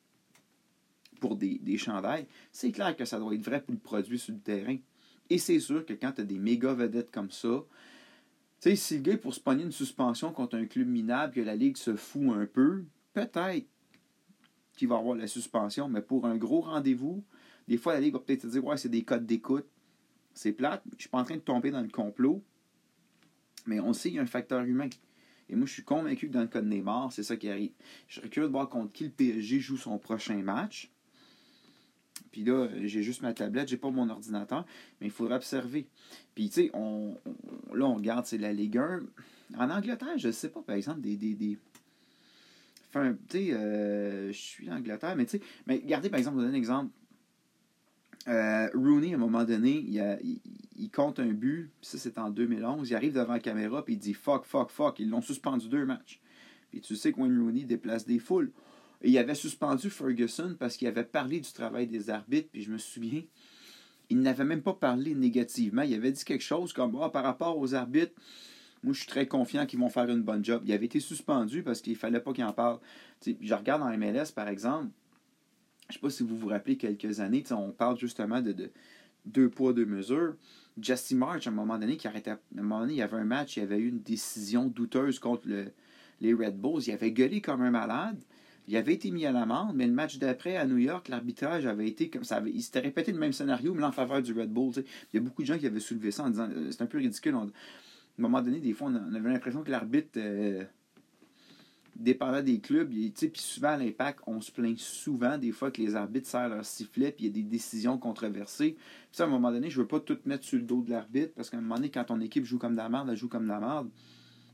pour 1.21 1.37
des, 1.37 1.59
des 1.59 1.76
chandails, 1.76 2.26
c'est 2.52 2.73
clair 2.73 2.97
que 2.97 3.04
ça 3.04 3.18
doit 3.18 3.35
être 3.35 3.44
vrai 3.44 3.62
pour 3.62 3.73
le 3.73 3.80
produit 3.80 4.18
sur 4.18 4.33
le 4.33 4.40
terrain. 4.40 4.76
Et 5.30 5.38
c'est 5.38 5.61
sûr 5.61 5.85
que 5.85 5.92
quand 5.92 6.12
tu 6.12 6.21
as 6.21 6.25
des 6.25 6.38
méga 6.38 6.75
vedettes 6.75 7.11
comme 7.11 7.30
ça, 7.30 7.64
tu 8.61 8.76
si 8.76 8.97
le 8.97 9.02
gars 9.02 9.18
pour 9.18 9.35
se 9.35 9.40
pogner 9.40 9.64
une 9.64 9.73
suspension 9.73 10.33
contre 10.33 10.56
un 10.56 10.66
club 10.66 10.88
minable, 10.88 11.35
que 11.35 11.40
la 11.40 11.54
Ligue 11.56 11.76
se 11.76 11.97
fout 11.97 12.30
un 12.35 12.47
peu, 12.47 12.85
peut-être 13.12 13.66
qu'il 14.76 14.88
va 14.88 14.97
avoir 14.97 15.16
la 15.16 15.26
suspension, 15.26 15.88
mais 15.88 16.02
pour 16.02 16.26
un 16.26 16.37
gros 16.37 16.62
rendez-vous, 16.62 17.25
des 17.68 17.76
fois 17.76 17.94
la 17.94 18.00
Ligue 18.00 18.14
va 18.14 18.21
peut-être 18.21 18.47
dire 18.47 18.64
Ouais, 18.64 18.76
c'est 18.76 18.88
des 18.88 19.04
codes 19.04 19.26
d'écoute. 19.26 19.66
C'est 20.33 20.52
plate, 20.52 20.83
je 20.97 21.02
suis 21.02 21.11
pas 21.11 21.18
en 21.18 21.25
train 21.25 21.37
de 21.37 21.40
tomber 21.40 21.71
dans 21.71 21.80
le 21.80 21.88
complot, 21.88 22.42
mais 23.66 23.80
on 23.80 23.92
sait 23.92 24.11
qu'il 24.11 24.16
y 24.16 24.18
a 24.18 24.23
un 24.23 24.26
facteur 24.26 24.62
humain. 24.62 24.88
Et 25.49 25.56
moi, 25.56 25.66
je 25.66 25.73
suis 25.73 25.85
convaincu 25.85 26.28
que 26.28 26.33
dans 26.33 26.40
le 26.40 26.47
cas 26.47 26.62
de 26.62 26.68
Neymar, 26.68 27.12
c'est 27.12 27.23
ça 27.23 27.37
qui 27.37 27.49
arrive. 27.49 27.73
Je 28.09 28.16
serais 28.16 28.28
curieux 28.28 28.49
de 28.49 28.52
voir 28.52 28.68
contre 28.68 28.92
qui 28.92 29.04
le 29.04 29.11
PSG 29.11 29.61
joue 29.61 29.76
son 29.76 29.99
prochain 29.99 30.37
match. 30.42 30.90
Puis 32.33 32.44
là, 32.44 32.68
j'ai 32.83 33.02
juste 33.02 33.23
ma 33.23 33.33
tablette, 33.33 33.68
j'ai 33.68 33.76
pas 33.76 33.90
mon 33.90 34.09
ordinateur, 34.09 34.66
mais 35.00 35.06
il 35.06 35.12
faudra 35.12 35.37
observer. 35.37 35.87
Puis 36.35 36.49
tu 36.49 36.54
sais, 36.54 36.71
on, 36.75 37.16
là, 37.73 37.87
on 37.87 37.94
regarde, 37.94 38.26
c'est 38.26 38.38
la 38.38 38.52
Ligue 38.52 38.78
1. 38.78 39.02
En 39.59 39.71
Angleterre, 39.71 40.16
je 40.16 40.30
sais 40.30 40.49
pas, 40.49 40.62
par 40.62 40.75
exemple, 40.75 41.00
des. 41.00 41.16
des, 41.16 41.35
des... 41.35 41.59
Enfin, 42.88 43.16
tu 43.28 43.38
sais, 43.38 43.52
euh, 43.52 44.33
je 44.33 44.38
suis 44.38 44.71
en 44.71 44.76
Angleterre, 44.76 45.14
mais 45.16 45.26
tu 45.26 45.38
sais, 45.38 45.44
mais 45.66 45.76
regardez, 45.76 46.11
par 46.11 46.18
exemple, 46.18 46.37
vous 46.37 46.42
donner 46.42 46.54
un 46.54 46.59
exemple. 46.59 46.90
Euh, 48.28 48.69
Rooney, 48.75 49.12
à 49.12 49.16
un 49.16 49.19
moment 49.19 49.45
donné, 49.45 49.85
il, 50.76 50.90
compte 50.90 51.19
un 51.19 51.33
but, 51.33 51.71
ça 51.83 51.99
c'est 51.99 52.19
en 52.19 52.31
2011, 52.31 52.88
il 52.88 52.95
arrive 52.95 53.12
devant 53.14 53.35
la 53.35 53.40
caméra, 53.40 53.85
puis 53.85 53.95
il 53.95 53.99
dit 53.99 54.14
fuck, 54.14 54.45
fuck, 54.45 54.71
fuck. 54.71 54.99
Ils 54.99 55.11
l'ont 55.11 55.23
suspendu 55.23 55.69
deux 55.69 55.85
matchs. 55.85 56.21
Puis 56.71 56.81
tu 56.81 56.97
sais 56.97 57.12
que 57.12 57.21
Wayne 57.21 57.38
Rooney 57.38 57.64
déplace 57.64 58.07
des 58.07 58.19
foules. 58.19 58.50
Et 59.02 59.11
il 59.11 59.19
avait 59.19 59.35
suspendu 59.35 59.90
Ferguson 59.90 60.57
parce 60.59 60.76
qu'il 60.76 60.88
avait 60.88 61.04
parlé 61.04 61.40
du 61.40 61.52
travail 61.52 61.87
des 61.87 62.09
arbitres, 62.09 62.49
puis 62.50 62.62
je 62.62 62.71
me 62.71 62.78
souviens, 62.78 63.23
il 64.09 64.21
n'avait 64.21 64.45
même 64.45 64.62
pas 64.62 64.73
parlé 64.73 65.14
négativement. 65.14 65.83
Il 65.83 65.95
avait 65.95 66.12
dit 66.12 66.25
quelque 66.25 66.45
chose 66.45 66.73
comme 66.73 66.99
ah, 67.02 67.11
par 67.11 67.25
rapport 67.25 67.59
aux 67.59 67.75
arbitres, 67.75 68.14
moi 68.83 68.95
je 68.95 69.00
suis 69.00 69.09
très 69.09 69.26
confiant 69.26 69.66
qu'ils 69.66 69.78
vont 69.78 69.90
faire 69.90 70.09
une 70.09 70.23
bonne 70.23 70.45
job. 70.45 70.62
Il 70.64 70.73
avait 70.73 70.87
été 70.87 71.00
suspendu 71.00 71.62
parce 71.62 71.83
qu'il 71.83 71.97
fallait 71.97 72.21
pas 72.21 72.33
qu'il 72.33 72.45
en 72.45 72.52
parle. 72.52 72.78
je 73.26 73.54
regarde 73.54 73.83
dans 73.83 73.97
MLS, 73.97 74.33
par 74.35 74.49
exemple, 74.49 74.88
je 75.88 75.95
sais 75.95 76.00
pas 76.00 76.11
si 76.11 76.23
vous 76.23 76.37
vous 76.37 76.49
rappelez 76.49 76.76
quelques 76.76 77.21
années, 77.21 77.45
on 77.50 77.71
parle 77.71 77.99
justement 77.99 78.41
de, 78.41 78.71
deux 79.26 79.49
poids, 79.49 79.73
deux 79.73 79.87
mesures. 79.87 80.35
Jesse 80.81 81.12
March, 81.12 81.47
à 81.47 81.50
un 81.50 81.53
moment 81.53 81.79
donné, 81.79 81.97
qui 81.97 82.09
arrêtait, 82.09 82.31
à 82.31 82.38
un 82.59 82.62
moment 82.62 82.81
donné, 82.81 82.95
il 82.95 82.99
y 82.99 83.03
avait 83.03 83.17
un 83.17 83.25
match, 83.25 83.57
il 83.57 83.61
y 83.61 83.62
avait 83.62 83.79
eu 83.79 83.88
une 83.88 84.00
décision 84.00 84.67
douteuse 84.67 85.19
contre 85.19 85.47
les 86.21 86.35
Red 86.35 86.61
Bulls. 86.61 86.83
Il 86.87 86.93
avait 86.93 87.12
gueulé 87.12 87.41
comme 87.41 87.62
un 87.62 87.71
malade. 87.71 88.21
Il 88.67 88.76
avait 88.76 88.95
été 88.95 89.11
mis 89.11 89.26
à 89.26 89.33
l'amende, 89.33 89.76
mais 89.76 89.87
le 89.87 89.93
match 89.93 90.19
d'après 90.19 90.57
à 90.57 90.67
New 90.67 90.79
York, 90.79 91.09
l'arbitrage 91.09 91.67
avait 91.67 91.87
été 91.87 92.09
comme 92.09 92.25
ça. 92.25 92.43
il 92.47 92.62
s'était 92.62 92.81
répété 92.81 93.12
le 93.12 93.19
même 93.19 93.35
scénario, 93.35 93.75
mais 93.75 93.85
en 93.85 93.93
faveur 93.93 94.23
du 94.23 94.33
Red 94.33 94.50
Bull. 94.50 94.73
Il 94.76 94.85
y 95.14 95.19
a 95.19 95.21
beaucoup 95.21 95.43
de 95.43 95.47
gens 95.47 95.59
qui 95.59 95.67
avaient 95.67 95.81
soulevé 95.81 96.11
ça 96.11 96.25
en 96.25 96.31
disant 96.31 96.49
euh, 96.50 96.71
c'est 96.71 96.83
un 96.83 96.87
peu 96.87 96.99
ridicule. 96.99 97.35
à 97.35 97.38
un 97.41 97.50
moment 98.19 98.41
donné, 98.41 98.61
des 98.61 98.73
fois, 98.73 98.88
on 98.88 99.14
avait 99.14 99.31
l'impression 99.31 99.62
que 99.62 99.71
l'arbitre. 99.71 100.12
Euh, 100.17 100.64
dépendant 101.97 102.43
des 102.43 102.59
clubs, 102.59 102.89
puis 102.89 103.13
souvent 103.35 103.69
à 103.69 103.77
l'impact, 103.77 104.21
on 104.27 104.41
se 104.41 104.51
plaint 104.51 104.79
souvent 104.79 105.39
des 105.39 105.53
fois 105.53 105.71
que 105.71 105.81
les 105.81 105.95
arbitres 105.95 106.29
serrent 106.29 106.49
leur 106.49 106.65
sifflet, 106.65 107.13
puis 107.13 107.27
il 107.27 107.29
y 107.29 107.31
a 107.31 107.33
des 107.33 107.49
décisions 107.49 107.99
controversées. 107.99 108.77
Puis 109.13 109.23
à 109.23 109.27
un 109.27 109.29
moment 109.29 109.53
donné, 109.53 109.71
je 109.71 109.81
veux 109.81 109.87
pas 109.87 110.01
tout 110.01 110.19
mettre 110.25 110.45
sur 110.45 110.59
le 110.59 110.64
dos 110.64 110.83
de 110.83 110.90
l'arbitre, 110.90 111.33
parce 111.35 111.51
qu'à 111.51 111.59
un 111.59 111.61
moment 111.61 111.77
donné, 111.77 111.90
quand 111.90 112.05
ton 112.05 112.21
équipe 112.21 112.45
joue 112.45 112.59
comme 112.59 112.73
de 112.73 112.79
la 112.79 112.88
merde, 112.88 113.09
elle 113.11 113.16
joue 113.16 113.29
comme 113.29 113.45
de 113.45 113.49
la 113.49 113.61
merde. 113.61 113.88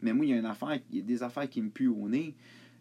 Mais 0.02 0.12
moi, 0.12 0.24
il 0.24 0.30
y 0.30 0.34
a 0.34 0.36
une 0.36 0.46
affaire, 0.46 0.78
il 0.90 0.98
y 0.98 1.00
a 1.00 1.04
des 1.04 1.22
affaires 1.22 1.48
qui 1.48 1.62
me 1.62 1.70
puent 1.70 1.88
au 1.88 2.08
nez. 2.08 2.34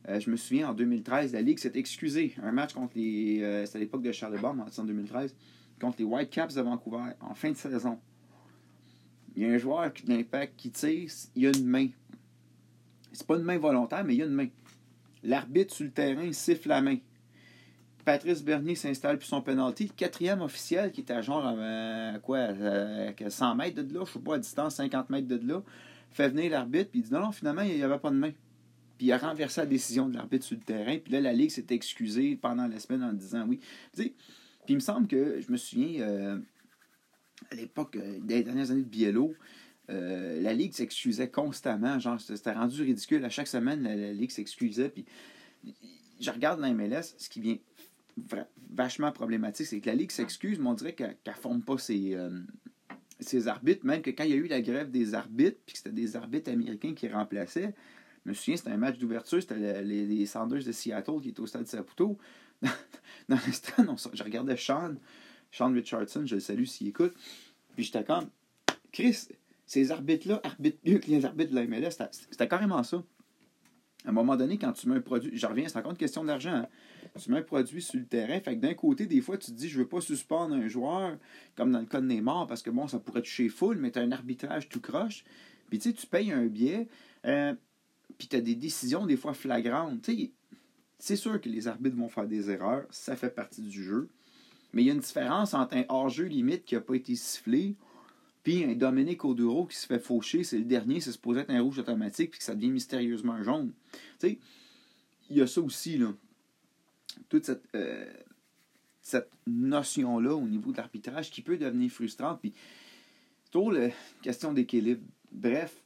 Euh, 0.07 0.19
je 0.19 0.29
me 0.29 0.37
souviens, 0.37 0.69
en 0.69 0.73
2013, 0.73 1.33
la 1.33 1.41
Ligue 1.41 1.59
s'est 1.59 1.73
excusée. 1.75 2.33
Un 2.41 2.51
match 2.51 2.73
contre 2.73 2.93
les... 2.95 3.41
Euh, 3.41 3.65
c'était 3.65 3.77
à 3.77 3.81
l'époque 3.81 4.01
de 4.01 4.11
Charlebourg, 4.11 4.55
en 4.77 4.83
2013, 4.83 5.35
contre 5.79 5.97
les 5.99 6.05
Whitecaps 6.05 6.55
de 6.55 6.61
Vancouver, 6.61 7.11
en 7.19 7.33
fin 7.33 7.51
de 7.51 7.57
saison. 7.57 7.99
Il 9.35 9.43
y 9.43 9.45
a 9.45 9.49
un 9.53 9.57
joueur 9.57 9.91
d'impact 10.05 10.53
qui 10.57 10.71
tire, 10.71 11.09
il 11.35 11.43
y 11.43 11.47
a 11.47 11.49
une 11.49 11.65
main 11.65 11.89
c'est 13.11 13.25
pas 13.25 13.35
une 13.35 13.43
main 13.43 13.57
volontaire, 13.57 14.03
mais 14.03 14.15
il 14.15 14.19
y 14.19 14.23
a 14.23 14.25
une 14.25 14.33
main. 14.33 14.47
L'arbitre 15.23 15.73
sur 15.73 15.85
le 15.85 15.91
terrain 15.91 16.31
siffle 16.31 16.69
la 16.69 16.81
main. 16.81 16.97
Patrice 18.05 18.43
Bernier 18.43 18.75
s'installe 18.75 19.17
pour 19.17 19.27
son 19.27 19.41
penalty. 19.41 19.89
Quatrième 19.89 20.41
officiel, 20.41 20.91
qui 20.91 21.01
était 21.01 21.13
à 21.13 21.21
genre 21.21 21.45
à, 21.45 22.17
quoi, 22.19 22.39
à 22.39 23.29
100 23.29 23.55
mètres 23.55 23.81
de 23.81 23.93
là, 23.93 24.03
je 24.05 24.13
sais 24.13 24.19
pas, 24.19 24.35
à 24.35 24.39
distance, 24.39 24.75
50 24.75 25.09
mètres 25.09 25.27
de 25.27 25.47
là, 25.47 25.61
fait 26.09 26.29
venir 26.29 26.51
l'arbitre, 26.51 26.89
puis 26.89 27.01
il 27.01 27.03
dit 27.03 27.13
non, 27.13 27.19
non, 27.19 27.31
finalement, 27.31 27.61
il 27.61 27.75
n'y 27.75 27.83
avait 27.83 27.99
pas 27.99 28.09
de 28.09 28.15
main. 28.15 28.31
Puis 28.97 29.07
il 29.07 29.11
a 29.11 29.17
renversé 29.17 29.61
la 29.61 29.67
décision 29.67 30.09
de 30.09 30.15
l'arbitre 30.15 30.45
sur 30.45 30.57
le 30.57 30.63
terrain. 30.63 30.97
Puis 30.97 31.13
là, 31.13 31.21
la 31.21 31.33
Ligue 31.33 31.51
s'est 31.51 31.67
excusée 31.69 32.35
pendant 32.35 32.67
la 32.67 32.79
semaine 32.79 33.03
en 33.03 33.13
disant 33.13 33.45
oui. 33.47 33.59
puis 33.95 34.13
il 34.67 34.75
me 34.75 34.81
semble 34.81 35.07
que, 35.07 35.39
je 35.39 35.51
me 35.51 35.57
souviens, 35.57 36.01
euh, 36.01 36.37
à 37.51 37.55
l'époque 37.55 37.95
euh, 37.95 38.19
des 38.21 38.43
dernières 38.43 38.71
années 38.71 38.81
de 38.81 38.89
Biello, 38.89 39.33
euh, 39.89 40.41
la 40.41 40.53
Ligue 40.53 40.73
s'excusait 40.73 41.29
constamment. 41.29 41.99
Genre, 41.99 42.19
c'était 42.19 42.51
rendu 42.51 42.81
ridicule. 42.81 43.23
À 43.25 43.29
chaque 43.29 43.47
semaine, 43.47 43.83
la, 43.83 44.13
Ligue 44.13 44.31
s'excusait. 44.31 44.89
Puis, 44.89 45.05
je 46.19 46.31
regarde 46.31 46.61
dans 46.61 46.73
MLS, 46.73 47.15
ce 47.17 47.29
qui 47.29 47.41
vient 47.41 47.57
vachement 48.71 49.11
problématique, 49.11 49.65
c'est 49.65 49.79
que 49.79 49.87
la 49.87 49.95
Ligue 49.95 50.11
s'excuse, 50.11 50.59
mais 50.59 50.67
on 50.67 50.73
dirait 50.73 50.93
qu'elle 50.93 51.17
ne 51.25 51.31
forme 51.33 51.61
pas 51.61 51.75
euh, 51.89 52.41
ses, 53.19 53.47
arbitres. 53.47 53.85
Même 53.85 54.01
que 54.01 54.11
quand 54.11 54.23
il 54.23 54.31
y 54.31 54.33
a 54.33 54.37
eu 54.37 54.47
la 54.47 54.61
grève 54.61 54.91
des 54.91 55.13
arbitres, 55.13 55.57
puis 55.65 55.73
que 55.73 55.77
c'était 55.77 55.95
des 55.95 56.15
arbitres 56.15 56.51
américains 56.51 56.93
qui 56.93 57.07
remplaçaient, 57.07 57.73
je 58.25 58.29
me 58.29 58.33
souviens, 58.33 58.57
c'était 58.57 58.71
un 58.71 58.77
match 58.77 58.97
d'ouverture, 58.97 59.41
c'était 59.41 59.81
les, 59.83 60.05
les, 60.05 60.25
Sanders 60.25 60.63
de 60.63 60.71
Seattle 60.71 61.21
qui 61.21 61.29
étaient 61.29 61.39
au 61.39 61.47
stade 61.47 61.67
Saputo. 61.67 62.17
Dans, 63.29 63.39
le 63.47 63.53
stade, 63.53 63.87
je 64.13 64.23
regardais 64.23 64.57
Sean, 64.57 64.95
Sean 65.51 65.71
Richardson, 65.71 66.25
je 66.25 66.35
le 66.35 66.41
salue 66.41 66.65
s'il 66.65 66.89
écoute. 66.89 67.13
Puis 67.75 67.85
j'étais 67.85 68.03
comme, 68.03 68.29
Chris, 68.91 69.29
ces 69.69 69.91
arbitres-là 69.91 70.41
arbitrent 70.43 70.79
mieux 70.83 70.97
que 70.97 71.11
les 71.11 71.25
arbitres 71.25 71.51
de 71.51 71.55
la 71.55 71.67
MLS. 71.67 71.91
C'était 72.11 72.47
carrément 72.47 72.81
ça. 72.81 73.03
À 74.03 74.09
un 74.09 74.11
moment 74.11 74.35
donné, 74.35 74.57
quand 74.57 74.71
tu 74.71 74.89
mets 74.89 74.95
un 74.95 75.01
produit, 75.01 75.29
je 75.31 75.45
reviens, 75.45 75.67
c'est 75.67 75.77
encore 75.77 75.91
une 75.91 75.97
question 75.97 76.23
d'argent. 76.23 76.55
Hein. 76.55 76.67
Tu 77.21 77.29
mets 77.29 77.37
un 77.37 77.43
produit 77.43 77.79
sur 77.79 77.99
le 77.99 78.07
terrain, 78.07 78.39
fait 78.39 78.55
que 78.55 78.61
d'un 78.61 78.73
côté, 78.73 79.05
des 79.05 79.21
fois, 79.21 79.37
tu 79.37 79.51
te 79.51 79.55
dis, 79.55 79.69
je 79.69 79.77
veux 79.77 79.87
pas 79.87 80.01
suspendre 80.01 80.55
un 80.55 80.67
joueur, 80.67 81.19
comme 81.55 81.71
dans 81.71 81.81
le 81.81 81.85
cas 81.85 82.01
de 82.01 82.07
Neymar, 82.07 82.47
parce 82.47 82.63
que 82.63 82.71
bon, 82.71 82.87
ça 82.87 82.97
pourrait 82.97 83.21
toucher 83.21 83.47
full, 83.47 83.77
mais 83.77 83.91
tu 83.91 83.99
as 83.99 84.01
un 84.01 84.11
arbitrage 84.11 84.69
tout 84.69 84.81
croche. 84.81 85.23
Puis 85.69 85.77
tu 85.77 85.89
sais, 85.89 85.95
tu 85.95 86.07
payes 86.07 86.31
un 86.31 86.47
billet, 86.47 86.87
euh, 87.27 87.53
puis 88.17 88.27
tu 88.27 88.37
as 88.37 88.41
des 88.41 88.55
décisions 88.55 89.05
des 89.05 89.17
fois 89.17 89.35
flagrantes. 89.35 90.09
C'est 90.97 91.15
sûr 91.15 91.39
que 91.39 91.47
les 91.47 91.67
arbitres 91.67 91.95
vont 91.95 92.09
faire 92.09 92.25
des 92.25 92.49
erreurs, 92.49 92.87
ça 92.89 93.15
fait 93.15 93.29
partie 93.29 93.61
du 93.61 93.83
jeu. 93.83 94.09
Mais 94.73 94.81
il 94.81 94.87
y 94.87 94.89
a 94.89 94.93
une 94.93 94.99
différence 94.99 95.53
entre 95.53 95.77
un 95.77 95.83
hors-jeu 95.89 96.25
limite 96.25 96.65
qui 96.65 96.73
n'a 96.73 96.81
pas 96.81 96.95
été 96.95 97.13
sifflé 97.13 97.75
puis 98.43 98.63
un 98.63 98.73
Dominique 98.73 99.25
Oduro 99.25 99.65
qui 99.65 99.75
se 99.75 99.85
fait 99.85 99.99
faucher, 99.99 100.43
c'est 100.43 100.57
le 100.57 100.63
dernier, 100.63 101.01
c'est 101.01 101.11
supposé 101.11 101.41
être 101.41 101.49
un 101.49 101.61
rouge 101.61 101.79
automatique, 101.79 102.31
puis 102.31 102.39
que 102.39 102.45
ça 102.45 102.55
devient 102.55 102.71
mystérieusement 102.71 103.43
jaune. 103.43 103.73
Tu 103.91 103.99
sais, 104.19 104.39
il 105.29 105.37
y 105.37 105.41
a 105.41 105.47
ça 105.47 105.61
aussi, 105.61 105.97
là. 105.97 106.13
Toute 107.27 107.45
cette, 107.45 107.63
euh, 107.75 108.11
cette 109.01 109.29
notion-là 109.45 110.35
au 110.35 110.47
niveau 110.47 110.71
de 110.71 110.77
l'arbitrage 110.77 111.29
qui 111.31 111.41
peut 111.41 111.57
devenir 111.57 111.91
frustrante. 111.91 112.39
Puis, 112.39 112.53
toujours 113.51 113.73
la 113.73 113.89
question 114.21 114.53
d'équilibre. 114.53 115.03
Bref, 115.31 115.83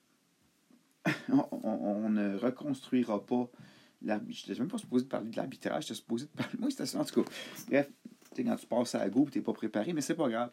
on, 1.30 2.10
ne 2.10 2.38
reconstruira 2.38 3.26
pas 3.26 3.50
l'arbitrage. 4.04 4.56
Je 4.56 4.62
même 4.62 4.70
pas 4.70 4.78
supposé 4.78 5.06
parler 5.06 5.32
de 5.32 5.36
l'arbitrage, 5.36 5.86
supposé 5.86 6.28
de. 6.28 6.60
Moi, 6.60 6.70
c'était 6.70 6.86
ça, 6.86 7.00
en 7.00 7.06
tout 7.06 7.24
cas. 7.24 7.32
Bref, 7.68 7.89
quand 8.36 8.56
tu 8.56 8.68
passes 8.68 8.96
à 8.96 9.00
la 9.00 9.10
go, 9.10 9.28
tu 9.30 9.39
n'es 9.39 9.44
pas 9.44 9.54
préparé, 9.54 9.92
mais 9.92 10.02
c'est 10.02 10.16
pas 10.16 10.30
grave 10.30 10.52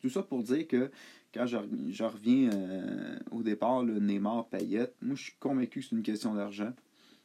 tout 0.00 0.10
ça 0.10 0.22
pour 0.22 0.42
dire 0.42 0.66
que 0.66 0.90
quand 1.32 1.46
je, 1.46 1.56
reviens 1.56 2.50
euh, 2.52 3.18
au 3.32 3.42
départ, 3.42 3.82
le 3.82 3.98
Neymar 3.98 4.46
Payette, 4.48 4.94
moi 5.02 5.16
je 5.16 5.24
suis 5.24 5.34
convaincu 5.40 5.80
que 5.80 5.86
c'est 5.86 5.96
une 5.96 6.02
question 6.02 6.34
d'argent. 6.34 6.72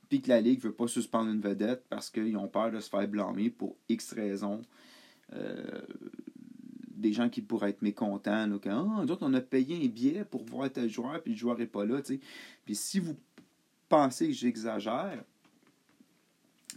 Puis 0.09 0.21
que 0.21 0.29
la 0.29 0.41
Ligue 0.41 0.57
ne 0.57 0.69
veut 0.69 0.73
pas 0.73 0.87
suspendre 0.87 1.29
une 1.29 1.41
vedette 1.41 1.85
parce 1.87 2.09
qu'ils 2.09 2.35
ont 2.35 2.47
peur 2.47 2.71
de 2.71 2.79
se 2.79 2.89
faire 2.89 3.07
blâmer 3.07 3.51
pour 3.51 3.77
X 3.87 4.13
raisons. 4.13 4.63
Euh, 5.33 5.81
des 6.87 7.13
gens 7.13 7.29
qui 7.29 7.41
pourraient 7.41 7.69
être 7.69 7.83
mécontents. 7.83 8.47
Là, 8.47 8.57
que, 8.57 8.69
ah, 8.69 9.05
d'autres, 9.05 9.25
on 9.25 9.33
a 9.35 9.41
payé 9.41 9.85
un 9.85 9.87
billet 9.87 10.25
pour 10.25 10.43
voir 10.43 10.71
tel 10.71 10.89
joueur, 10.89 11.21
puis 11.21 11.33
le 11.33 11.37
joueur 11.37 11.57
n'est 11.57 11.67
pas 11.67 11.85
là. 11.85 12.01
Puis 12.65 12.75
si 12.75 12.99
vous 12.99 13.15
pensez 13.87 14.27
que 14.27 14.33
j'exagère, 14.33 15.23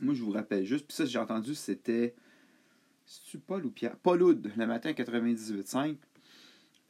moi 0.00 0.14
je 0.14 0.22
vous 0.22 0.30
rappelle 0.30 0.64
juste, 0.64 0.86
puis 0.86 0.94
ça 0.94 1.06
j'ai 1.06 1.18
entendu, 1.18 1.54
c'était 1.54 2.14
c'est-tu 3.06 3.38
Paul 3.38 3.66
ou 3.66 3.70
Pierre? 3.70 3.96
Paul 3.96 4.22
Oud, 4.22 4.52
le 4.56 4.66
matin 4.66 4.92
98.5. 4.92 5.96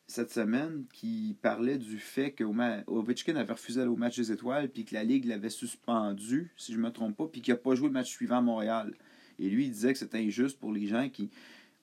cette 0.07 0.31
semaine 0.31 0.85
qui 0.93 1.37
parlait 1.41 1.79
du 1.79 1.99
fait 1.99 2.33
que 2.33 2.45
Ovechkin 2.87 3.37
avait 3.37 3.53
refusé 3.53 3.81
d'aller 3.81 3.91
au 3.91 3.97
match 3.97 4.17
des 4.17 4.33
étoiles, 4.33 4.69
puis 4.69 4.85
que 4.85 4.95
la 4.95 5.05
Ligue 5.05 5.25
l'avait 5.25 5.51
suspendu, 5.51 6.53
si 6.57 6.73
je 6.73 6.79
ne 6.79 6.83
me 6.83 6.91
trompe 6.91 7.17
pas, 7.17 7.27
puis 7.27 7.41
qu'il 7.41 7.55
n'a 7.55 7.59
pas 7.59 7.75
joué 7.75 7.89
le 7.89 7.95
match 7.95 8.11
suivant 8.11 8.39
à 8.39 8.43
Montréal. 8.43 8.95
Et 9.39 9.49
lui, 9.49 9.67
il 9.67 9.71
disait 9.71 9.93
que 9.93 9.99
c'était 9.99 10.19
injuste 10.19 10.59
pour 10.59 10.73
les 10.73 10.87
gens 10.87 11.09
qui 11.09 11.31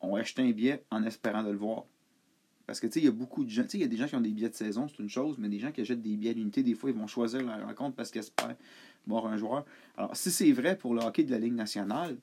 ont 0.02 0.16
acheté 0.16 0.42
un 0.42 0.52
billet 0.52 0.84
en 0.92 1.04
espérant 1.04 1.44
de 1.44 1.52
le 1.52 1.58
voir. 1.58 1.86
Parce 2.66 2.80
que, 2.80 2.86
tu 2.86 2.94
sais, 2.94 3.00
il 3.00 3.06
y 3.06 3.10
a 3.10 3.12
beaucoup 3.12 3.44
de 3.44 3.50
gens. 3.50 3.64
Tu 3.64 3.70
sais, 3.70 3.78
il 3.80 3.82
y 3.82 3.84
a 3.84 3.88
des 3.88 3.98
gens 3.98 4.08
qui 4.08 4.16
ont 4.16 4.22
des 4.22 4.30
billets 4.30 4.50
de 4.50 4.54
saison, 4.54 4.88
c'est 4.88 5.02
une 5.02 5.10
chose, 5.10 5.38
mais 5.40 5.50
des 5.50 5.58
gens 5.58 5.72
qui 5.72 5.82
achètent 5.82 6.04
des 6.04 6.16
billets 6.16 6.36
d'unité, 6.36 6.62
des 6.62 6.76
fois, 6.76 6.92
ils 6.92 6.96
vont 6.96 7.08
choisir 7.08 7.42
la 7.42 7.66
rencontre 7.66 7.96
parce 7.96 8.12
qu'ils 8.12 8.20
espèrent 8.20 8.56
voir 9.08 9.26
un 9.26 9.38
joueur. 9.38 9.66
Alors, 9.98 10.16
si 10.16 10.30
c'est 10.30 10.52
vrai 10.52 10.78
pour 10.78 10.94
le 10.94 11.02
hockey 11.02 11.24
de 11.24 11.32
la 11.32 11.40
Ligue 11.40 11.56
nationale, 11.56 12.16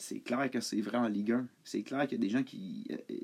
c'est 0.00 0.20
clair 0.20 0.50
que 0.50 0.60
c'est 0.60 0.80
vrai 0.80 0.96
en 0.96 1.08
Ligue 1.08 1.32
1. 1.32 1.46
C'est 1.62 1.82
clair 1.82 2.06
qu'il 2.06 2.12
y 2.12 2.20
a 2.20 2.24
des 2.24 2.30
gens 2.30 2.42
qui 2.42 2.86
euh, 2.90 3.14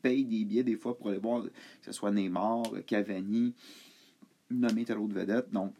payent 0.00 0.24
des 0.24 0.44
billets 0.44 0.62
des 0.62 0.76
fois 0.76 0.96
pour 0.96 1.08
aller 1.08 1.18
voir, 1.18 1.42
que 1.42 1.50
ce 1.82 1.92
soit 1.92 2.12
Neymar, 2.12 2.62
Cavani, 2.86 3.54
nommé 4.50 4.84
tel 4.84 4.98
autre 4.98 5.14
vedette. 5.14 5.50
Donc, 5.50 5.74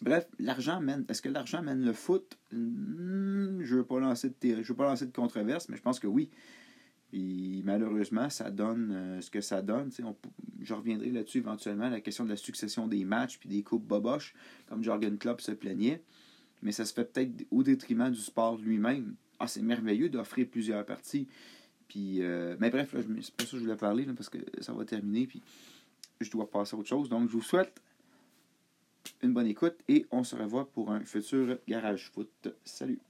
bref, 0.00 0.26
l'argent 0.38 0.80
mène. 0.80 1.04
Est-ce 1.08 1.20
que 1.20 1.28
l'argent 1.28 1.62
mène 1.62 1.84
le 1.84 1.92
foot? 1.92 2.38
Hmm, 2.50 3.60
Je 3.62 3.74
ne 3.74 3.80
veux 3.80 3.84
pas 3.84 4.00
lancer 4.00 4.30
de 4.30 4.62
je 4.62 4.68
veux 4.68 4.76
pas 4.76 4.88
lancer 4.88 5.06
de 5.06 5.12
controverse, 5.12 5.68
mais 5.68 5.76
je 5.76 5.82
pense 5.82 6.00
que 6.00 6.06
oui. 6.06 6.30
Et 7.12 7.60
malheureusement, 7.64 8.30
ça 8.30 8.50
donne 8.50 8.92
euh, 8.92 9.20
ce 9.20 9.30
que 9.30 9.40
ça 9.40 9.60
donne. 9.62 9.90
je 10.60 10.74
reviendrai 10.74 11.10
là-dessus 11.10 11.38
éventuellement, 11.38 11.90
la 11.90 12.00
question 12.00 12.24
de 12.24 12.30
la 12.30 12.36
succession 12.36 12.86
des 12.86 13.04
matchs 13.04 13.38
puis 13.38 13.48
des 13.48 13.62
coupes 13.62 13.86
boboches, 13.86 14.34
comme 14.66 14.82
Jorgen 14.82 15.18
Klopp 15.18 15.40
se 15.40 15.52
plaignait. 15.52 16.02
Mais 16.62 16.72
ça 16.72 16.84
se 16.84 16.92
fait 16.92 17.04
peut-être 17.04 17.46
au 17.50 17.62
détriment 17.62 18.10
du 18.10 18.20
sport 18.20 18.56
lui-même. 18.58 19.14
Ah, 19.38 19.46
c'est 19.46 19.62
merveilleux 19.62 20.08
d'offrir 20.08 20.46
plusieurs 20.46 20.84
parties. 20.84 21.26
Puis, 21.88 22.22
euh, 22.22 22.56
mais 22.60 22.70
bref, 22.70 22.94
c'est 22.94 23.34
pas 23.34 23.44
ça 23.44 23.50
que 23.50 23.56
je 23.56 23.62
voulais 23.62 23.76
parler, 23.76 24.04
parce 24.16 24.28
que 24.28 24.38
ça 24.60 24.72
va 24.72 24.84
terminer. 24.84 25.26
Puis, 25.26 25.42
je 26.20 26.30
dois 26.30 26.48
passer 26.50 26.76
à 26.76 26.78
autre 26.78 26.88
chose. 26.88 27.08
Donc, 27.08 27.28
je 27.28 27.32
vous 27.32 27.42
souhaite 27.42 27.80
une 29.22 29.32
bonne 29.32 29.46
écoute 29.46 29.76
et 29.88 30.06
on 30.10 30.22
se 30.22 30.36
revoit 30.36 30.70
pour 30.70 30.92
un 30.92 31.00
futur 31.04 31.58
Garage 31.66 32.10
Foot. 32.10 32.48
Salut! 32.64 33.00